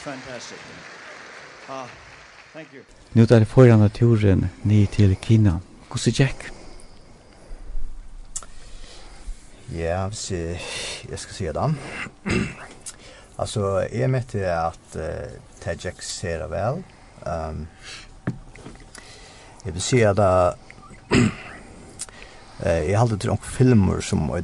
fantastic. 0.00 0.58
Ah, 1.68 1.86
thank 2.52 2.68
you. 2.74 2.82
Nu 3.12 3.26
där 3.26 3.44
får 3.44 3.68
han 3.68 3.80
naturen 3.80 4.48
ni 4.62 4.86
till 4.86 5.16
Kina. 5.16 5.60
Hur 5.90 5.98
ser 5.98 6.20
Jack? 6.20 6.36
Ja, 9.76 10.10
så 10.10 10.34
jag 11.10 11.18
ska 11.18 11.32
se 11.32 11.52
dem. 11.52 11.76
alltså, 13.36 13.88
med 13.92 14.10
mätte 14.10 14.60
att 14.60 14.96
uh, 14.96 15.02
Tajak 15.62 16.02
ser 16.02 16.48
väl. 16.48 16.82
Um, 17.26 17.66
jeg 19.64 19.72
vil 19.72 19.82
si 19.82 20.04
at 20.04 20.18
Eh, 22.60 22.90
jag 22.90 23.00
har 23.00 23.16
till 23.16 23.28
några 23.28 23.42
filmer 23.42 24.00
som 24.00 24.30
är 24.30 24.40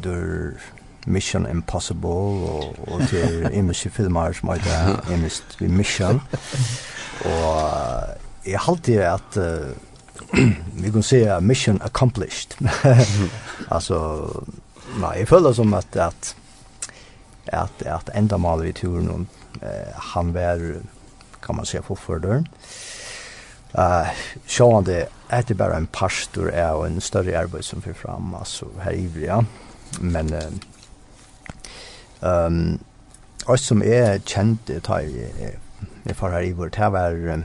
Mission 1.06 1.46
Impossible 1.50 2.10
og, 2.10 2.76
og 2.88 3.08
til 3.08 3.48
imiske 3.58 3.90
filmer 3.90 4.32
som 4.32 4.52
heter 4.54 5.12
imist 5.14 5.56
vi 5.60 5.68
Mission. 5.68 6.20
Og 7.24 7.70
jeg 8.46 8.60
halte 8.60 9.00
at 9.08 9.36
uh, 9.40 10.38
vi 10.82 10.90
kan 10.90 11.02
se 11.02 11.40
Mission 11.40 11.82
Accomplished. 11.82 12.56
altså, 13.74 13.98
nei, 15.00 15.18
jeg 15.18 15.28
føler 15.28 15.52
som 15.52 15.74
at, 15.74 15.96
at 15.96 16.34
at 17.46 17.82
at 17.86 18.10
enda 18.16 18.36
mal 18.36 18.62
vi 18.62 18.72
turen 18.72 19.10
om 19.10 19.26
eh, 19.62 19.92
han 20.14 20.34
var 20.34 20.80
kan 21.42 21.56
man 21.56 21.66
säga 21.66 21.82
forförder. 21.82 22.44
Eh 23.78 24.08
så 24.46 24.74
han 24.74 24.84
det 24.84 25.08
är 25.28 25.44
det 25.46 25.54
bara 25.54 25.76
en 25.76 25.86
pastor 25.86 26.50
är 26.50 26.74
och 26.74 26.86
en 26.86 27.00
större 27.00 27.38
arbete 27.38 27.62
som 27.62 27.82
för 27.82 27.92
fram 27.92 28.34
alltså 28.34 28.66
här 28.80 28.92
i 28.92 29.26
ja. 29.26 29.44
Men 30.00 30.60
Ehm 32.24 32.58
um, 33.46 33.56
som 33.60 33.82
er 33.84 34.22
kjent 34.24 34.70
ta 34.86 35.02
jeg, 35.04 35.56
jeg 36.06 36.16
far 36.16 36.32
her 36.32 36.46
i 36.46 36.52
vår 36.56 36.70
det 36.72 36.86
var 36.92 37.12
um, 37.34 37.42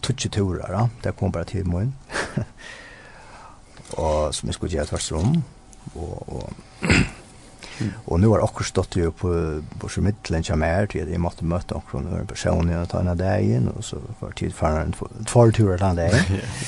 tutsi 0.00 0.30
turer 0.32 0.72
da, 0.72 0.86
det 1.04 1.16
kom 1.18 1.32
bare 1.32 1.44
til 1.44 1.68
morgen 1.68 1.94
og 4.00 4.34
som 4.34 4.48
jeg 4.48 4.54
skulle 4.54 4.72
gjøre 4.72 4.86
tvers 4.86 5.12
om 5.12 5.42
og, 5.94 6.32
og 6.32 6.52
Og 8.06 8.20
nu 8.20 8.30
har 8.32 8.42
akkur 8.44 8.66
stått 8.68 8.96
jo 9.00 9.08
på 9.16 9.30
Borsumidlen 9.80 10.44
kjem 10.44 10.64
her 10.66 10.88
til 10.92 11.08
jeg 11.08 11.20
måtte 11.20 11.46
møte 11.48 11.78
akkur 11.78 12.02
når 12.04 12.18
en 12.18 12.28
person 12.28 12.68
jeg 12.68 12.88
tar 12.92 13.06
en 13.06 13.16
dag 13.16 13.68
og 13.72 13.84
så 13.84 14.00
var 14.20 14.34
tid 14.36 14.52
for 14.52 14.80
en 14.82 14.92
tvartur 15.24 15.76
til 15.76 15.86
en 15.86 15.96
dag. 15.96 16.12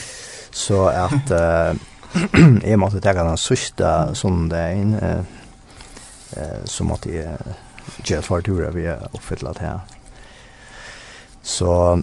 Så 0.65 0.87
at 0.89 1.33
uh, 1.33 1.77
jeg 2.71 2.81
måtte 2.81 3.01
ta 3.01 3.13
den 3.17 3.37
sørste 3.41 3.93
sånn 4.17 4.49
dag 4.53 4.81
uh, 5.01 5.42
eh, 6.37 6.63
så 6.65 6.85
måtte 6.85 7.13
jeg 7.13 7.37
gjøre 8.07 8.23
fartura 8.23 8.71
vi 8.75 8.87
er 8.91 9.03
oppfytlet 9.13 9.59
her. 9.63 9.83
Så, 11.43 11.99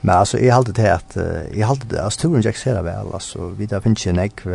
men 0.00 0.14
alltså 0.14 0.38
jeg 0.38 0.54
halte 0.54 0.74
det 0.74 0.90
at, 0.90 1.16
jeg 1.54 1.66
halte 1.66 1.86
det, 1.90 2.00
alltså 2.02 2.26
turen 2.26 2.42
jag 2.42 2.56
ser 2.58 2.82
vel, 2.82 3.12
altså, 3.14 3.48
vi 3.54 3.66
där 3.66 3.76
da 3.76 3.80
finnes 3.84 4.06
ikke 4.06 4.16
nekv, 4.16 4.46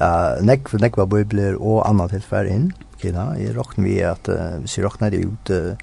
uh, 0.00 0.38
nekv, 0.42 0.76
nekva 0.80 1.06
bøybler 1.06 1.58
og 1.58 1.82
anna 1.88 2.08
tilfær 2.08 2.46
in. 2.46 2.72
kina, 3.02 3.32
i 3.38 3.50
råkner 3.52 3.84
vi 3.84 3.98
at, 4.06 4.28
uh, 4.28 4.62
vi 4.62 4.68
ser 4.68 4.86
råkner 4.86 5.10
det 5.10 5.24
ut, 5.26 5.50
uh, 5.50 5.74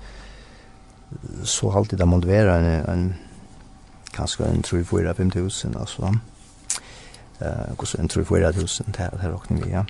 så 1.43 1.72
alltid 1.72 1.99
det 1.99 2.08
måste 2.08 2.28
vara 2.28 2.56
en, 2.56 2.86
en, 2.89 3.16
kanske 4.14 4.43
en 4.43 4.64
3-4-5 4.64 5.32
tusen, 5.32 5.76
Eh 5.76 6.03
uh, 7.47 7.76
hvordan 7.76 7.99
en 7.99 8.10
3-4 8.10 8.51
tusen, 8.51 8.86
det 8.97 9.10
råkner 9.24 9.66
vi, 9.66 9.72
ja. 9.72 9.84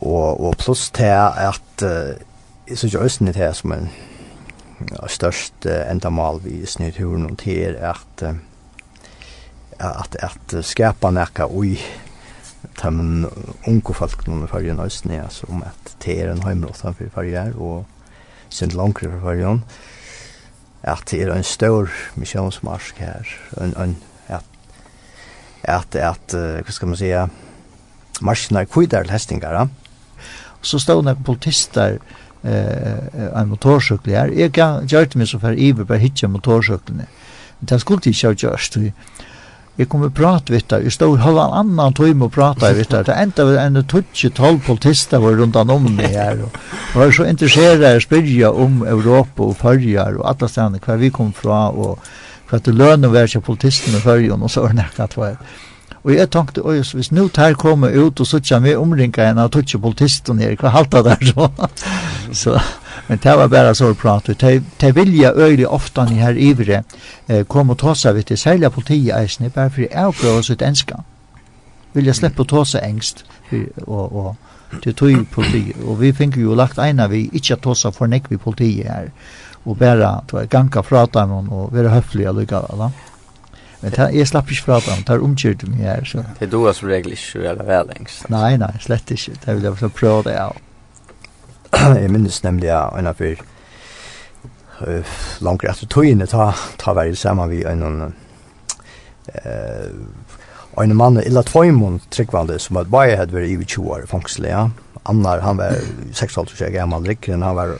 Og, 0.00 0.40
og 0.40 0.54
pluss 0.56 0.90
til 0.90 1.10
at 1.10 1.82
uh, 1.82 2.14
jeg 2.68 2.78
synes 2.78 2.94
jo 2.94 3.02
Østen 3.02 3.28
er 3.28 3.52
som 3.52 3.72
en 3.72 3.90
ja, 4.90 5.08
størst 5.08 5.66
uh, 5.66 5.90
endamal 5.90 6.40
vi 6.44 6.60
snitt 6.62 6.94
snedturen 6.94 7.26
og 7.30 7.38
til 7.38 7.74
er 7.74 7.90
at 7.90 8.22
uh, 8.22 8.36
at, 9.80 10.16
at 10.20 10.64
skapa 10.64 11.10
nekka 11.10 11.48
ui 11.48 11.78
tammen 12.78 13.26
unge 13.66 13.94
folk 13.96 14.26
noen 14.28 14.44
i 14.44 14.50
fargen 14.50 14.80
Østen 14.84 15.14
er 15.16 15.28
som 15.32 15.64
at 15.66 15.94
det 16.04 16.18
er 16.20 16.32
en 16.32 16.42
heimlåta 16.44 16.92
for 16.92 17.12
fargen 17.14 17.54
og 17.56 17.86
sind 18.50 18.76
langre 18.76 19.10
for 19.10 19.20
fargen 19.24 19.64
at 20.82 21.02
det 21.10 21.22
er 21.22 21.34
en 21.34 21.44
stor 21.44 21.90
misjonsmarsk 22.16 22.98
her 22.98 23.28
en, 23.60 23.74
en, 23.76 23.96
at 24.28 24.44
at, 25.62 25.94
at, 25.96 26.34
uh, 26.34 26.60
hva 26.64 26.72
skal 26.72 26.88
man 26.88 26.96
sige 26.96 27.28
marsjene 28.24 28.66
kvidar 28.66 29.08
lestingar. 29.10 29.56
Og 30.60 30.66
så 30.66 30.80
stod 30.82 31.04
nek 31.06 31.22
politister 31.24 31.98
eh, 32.44 33.30
en 33.30 33.50
motorsykkel 33.52 34.16
her. 34.16 34.34
Jeg 34.36 34.52
gjørte 34.54 35.18
meg 35.18 35.30
så 35.30 35.40
for 35.40 35.56
iver 35.56 35.88
bare 35.88 36.02
hitje 36.02 36.28
motorsyklene. 36.28 37.08
Men 37.60 37.72
det 37.72 37.80
skulle 37.80 38.12
ikke 38.12 38.32
ha 38.32 38.38
gjørst. 38.44 38.78
Jeg 39.80 39.88
kom 39.88 40.02
og 40.04 40.12
prat 40.12 40.50
vitt 40.52 40.68
der. 40.68 40.82
Jeg 40.84 40.92
stod 40.92 41.22
halv 41.22 41.38
en 41.40 41.54
annan 41.56 41.94
time 41.96 42.26
og 42.26 42.34
prata 42.34 42.72
vitt 42.76 42.90
der. 42.92 43.06
Det 43.06 43.16
enda 43.16 43.46
var 43.48 43.60
en 43.62 43.80
tutsi 43.88 44.28
tolv 44.36 44.60
politister 44.66 45.22
var 45.22 45.38
rundt 45.38 45.56
om 45.56 45.86
meg 45.88 46.12
her. 46.12 46.42
Og 46.44 46.58
var 46.94 47.14
så 47.16 47.24
interesseret 47.24 47.86
å 47.96 48.02
spyrja 48.04 48.50
om 48.52 48.82
Europa 48.84 49.46
og 49.46 49.56
Førjar 49.56 50.18
og 50.18 50.26
alle 50.28 50.50
stedene 50.50 50.82
hver 50.84 51.00
vi 51.00 51.12
kom 51.14 51.32
fra 51.32 51.70
og 51.70 51.96
for 52.50 52.58
at 52.58 52.66
det 52.66 52.74
lønne 52.74 53.08
var 53.12 53.28
ikke 53.28 53.46
politistene 53.46 54.02
Førjar, 54.02 54.34
og 54.34 54.50
så 54.50 54.64
var 54.64 54.74
det 54.74 54.82
nekket 54.82 55.04
at 55.04 55.16
var 55.16 55.36
Og 56.02 56.14
jeg 56.14 56.30
tenkte, 56.32 56.62
oi, 56.64 56.78
hvis 56.80 57.10
nå 57.12 57.26
tar 57.28 57.54
kommer 57.60 57.92
ut 57.92 58.20
og 58.20 58.26
så 58.26 58.40
med 58.60 58.70
vi 58.70 58.76
omringa 58.76 59.30
en 59.30 59.38
av 59.38 59.50
tutsi 59.50 59.78
politisten 59.78 60.38
her, 60.38 60.56
hva 60.56 60.72
halta 60.72 61.02
der 61.02 61.24
så? 61.26 61.50
så 62.42 62.60
men 63.10 63.18
det 63.22 63.36
var 63.36 63.48
bare 63.48 63.74
så 63.74 63.94
prat. 63.94 64.26
Det, 64.26 64.62
det 64.80 64.96
vilja 64.96 65.32
øyelig 65.34 65.68
ofta 65.68 66.04
ni 66.04 66.20
her 66.22 66.36
ivre 66.38 66.82
eh, 67.28 67.44
kom 67.46 67.70
og 67.70 67.78
tåsa 67.78 68.12
vidt 68.12 68.28
det, 68.28 68.38
særlig 68.38 68.66
av 68.66 68.70
politiet 68.70 69.16
eisne, 69.16 69.50
bare 69.50 69.70
for 69.70 69.80
jeg 69.80 69.90
avprøver 69.94 70.42
sitt 70.42 70.62
enska. 70.62 71.02
Vilja 71.92 72.14
slippe 72.14 72.42
å 72.42 72.46
tåsa 72.46 72.78
engst 72.86 73.24
og, 73.86 74.12
og 74.12 74.80
til 74.82 74.94
tog 74.94 75.26
politi. 75.34 75.74
Og 75.82 75.98
vi 76.00 76.12
finner 76.12 76.38
jo 76.38 76.54
lagt 76.54 76.78
ena 76.78 77.08
vi 77.10 77.26
ikke 77.32 77.56
tåsa 77.56 77.90
for 77.90 78.06
nekk 78.06 78.30
vi 78.30 78.38
politiet 78.38 78.86
her 78.86 79.10
og 79.64 79.76
bare 79.76 80.46
ganka 80.48 80.80
fra 80.82 81.04
dem 81.12 81.32
og 81.52 81.74
være 81.74 81.90
høflige 81.92 82.32
lykka 82.32 82.62
va. 82.78 82.90
Men 83.80 83.90
det 83.90 83.98
är 83.98 84.24
slapp 84.24 84.50
inte 84.50 84.62
prata 84.64 84.92
om, 84.92 85.02
det 85.06 85.12
är 85.12 85.24
omkört 85.24 85.62
mig 85.62 85.78
här. 85.78 86.04
Så. 86.04 86.24
Det 86.38 86.44
är 86.44 86.50
då 86.50 86.72
som 86.72 86.88
regel 86.88 87.10
inte 87.10 87.22
så 87.22 87.38
jävla 87.38 87.64
väl 87.64 87.86
längst. 87.86 88.28
Nej, 88.28 88.58
nej, 88.58 88.76
slett 88.80 89.10
inte. 89.10 89.32
Det 89.44 89.54
vill 89.54 89.64
jag 89.64 89.78
så 89.78 89.88
prata 89.88 90.44
av. 90.44 90.56
jeg 91.96 92.10
minnes 92.10 92.42
nemlig, 92.42 92.68
ja, 92.68 92.98
en 92.98 93.06
av 93.06 93.22
er 93.22 93.38
uh, 94.88 95.06
långt 95.38 95.64
efter 95.64 95.86
togene 95.86 96.26
ta, 96.26 96.54
ta 96.76 96.94
vare 96.94 97.16
sammen 97.16 97.50
vi 97.50 97.64
en 97.64 98.12
eh 99.34 99.90
en 100.82 100.96
mann, 100.96 101.20
illa 101.22 101.42
tvøymon, 101.42 102.00
tryggvande 102.10 102.58
som 102.58 102.76
att 102.76 102.88
bare 102.88 103.16
hadde 103.16 103.34
vært 103.34 103.48
i 103.48 103.64
20 103.64 103.90
år 103.90 104.06
fangselig, 104.06 104.50
ja. 104.50 104.70
Annar 105.02 105.40
han 105.40 105.56
var 105.56 105.76
6 106.12 106.38
år 106.38 106.46
så 106.56 106.70
gammal, 106.70 107.06
Rickren 107.06 107.42
han 107.42 107.56
var 107.56 107.76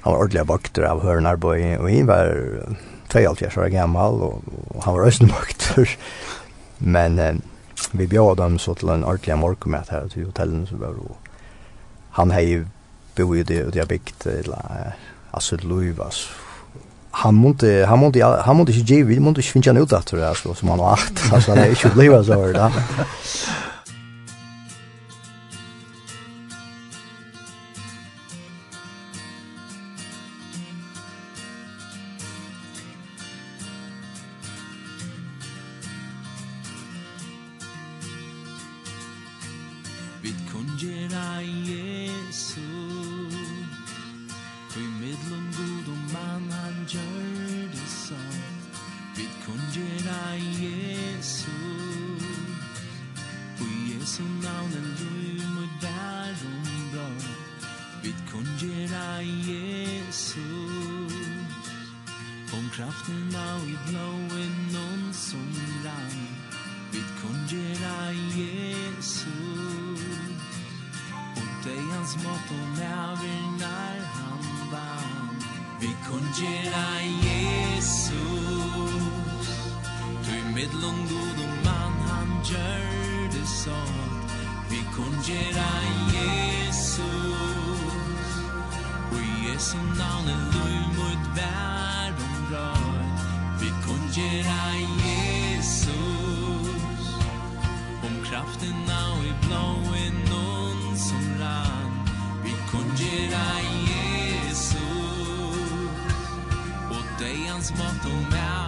han 0.00 0.12
var 0.12 0.20
ordentlig 0.20 0.46
vakter 0.46 0.82
av 0.82 1.02
hörnarboj 1.02 1.76
og 1.76 1.90
han 1.90 2.06
var 2.06 2.76
72 3.08 3.56
år 3.56 3.68
gammal 3.68 4.22
og, 4.22 4.42
og 4.74 4.84
han 4.84 4.94
var 4.94 5.06
östnmökter. 5.06 5.96
Men 6.78 7.18
eh, 7.18 7.34
vi 7.92 8.06
bjöd 8.06 8.36
dem 8.36 8.58
så 8.58 8.74
til 8.74 8.88
en 8.88 9.04
ordentlig 9.04 9.38
morgomät 9.38 9.90
her 9.90 10.08
til 10.08 10.24
hotellen 10.24 10.66
så 10.66 10.76
var 10.76 10.88
och 10.88 11.16
han 12.10 12.30
hei 12.30 12.64
bo 13.16 13.34
i 13.34 13.42
det 13.42 13.64
och 13.64 13.72
det 13.72 13.78
har 13.78 13.86
byggt 13.86 14.26
alltså 15.30 15.56
Luivas. 15.56 16.28
Han 17.10 17.34
måste 17.34 17.86
han 17.86 17.98
måste 17.98 18.22
han 18.22 18.56
måste 18.56 18.72
inte 18.72 18.94
ge 18.94 19.02
vi 19.02 19.18
måste 19.18 19.40
inte 19.40 19.42
finna 19.42 19.80
ut 19.80 19.92
att 19.92 20.06
det 20.06 20.34
så 20.34 20.54
som 20.54 20.68
han 20.68 20.78
har 20.78 21.00
alltså 21.32 21.50
han 21.50 21.58
är 21.58 21.84
ju 21.84 21.94
Luivas 21.94 22.26
så 22.26 22.46
där 22.52 22.72
Vid 40.26 40.50
kungjera 40.50 41.42
Jesu 41.42 42.60
För 44.70 44.80
medlum 44.80 45.46
god 45.56 45.92
og 45.92 46.00
man 46.12 46.50
han 46.52 46.86
gjør 46.88 47.70
det 47.72 47.88
sånt 47.88 48.80
Vid 49.16 49.32
kungjera 49.44 50.36
Jesu 50.36 51.50
Och 53.60 53.74
Jesu 53.90 54.22
navn 54.22 54.72
en 54.80 54.88
lui 54.98 55.46
mot 55.54 55.82
världen 55.82 56.62
bra 56.92 57.10
Vid 58.02 58.18
kungjera 58.30 59.22
Jesu 59.22 60.48
Om 62.52 62.70
kraften 62.74 63.36
av 63.36 63.68
i 63.68 63.76
blå 63.86 64.15
smått 72.20 72.50
næver 72.50 72.66
nävingar 72.78 73.96
han 74.16 74.42
vann. 74.72 75.36
Vi 75.80 75.90
kongera 76.08 76.88
Jesus. 77.26 78.16
Du 80.24 80.30
i 80.32 80.42
medlång 80.54 81.00
god 81.10 81.38
og 81.44 81.54
mann 81.64 81.96
han 82.08 82.30
gjør 82.44 83.30
det 83.32 83.48
sånt 83.64 84.30
Vi 84.70 84.80
kongera 84.96 85.72
Jesus. 86.16 87.00
Og 89.12 89.18
i 89.18 89.48
Jesu 89.48 89.76
navn 89.76 90.28
er 90.34 90.42
du 90.54 90.68
mot 90.98 91.22
världen 91.38 92.34
rød 92.50 93.06
Vi 93.60 93.68
kongera 93.86 94.64
Jesus. 95.06 95.96
Om 98.06 98.14
kraften 98.24 98.90
av 98.90 99.24
i 99.24 99.32
blåa 99.46 100.05
Kungerai 102.70 103.66
Jesus. 103.90 104.76
Og 106.90 107.04
dig 107.18 107.48
hans 107.50 107.70
mat 107.70 108.04
och 108.04 108.32
män 108.32 108.65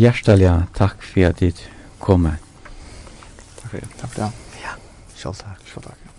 Hjertelig 0.00 0.48
takk 0.72 1.02
for 1.04 1.28
at 1.28 1.42
du 1.42 1.50
kom. 2.00 2.24
Takk 3.60 3.66
for 3.66 3.76
det. 3.76 3.88
Takk 4.00 4.14
for 4.14 4.22
det. 4.22 4.30
Ja. 4.62 4.78
Selv 5.12 5.36
takk. 5.42 5.60
Selv 5.74 5.90
takk. 5.90 6.09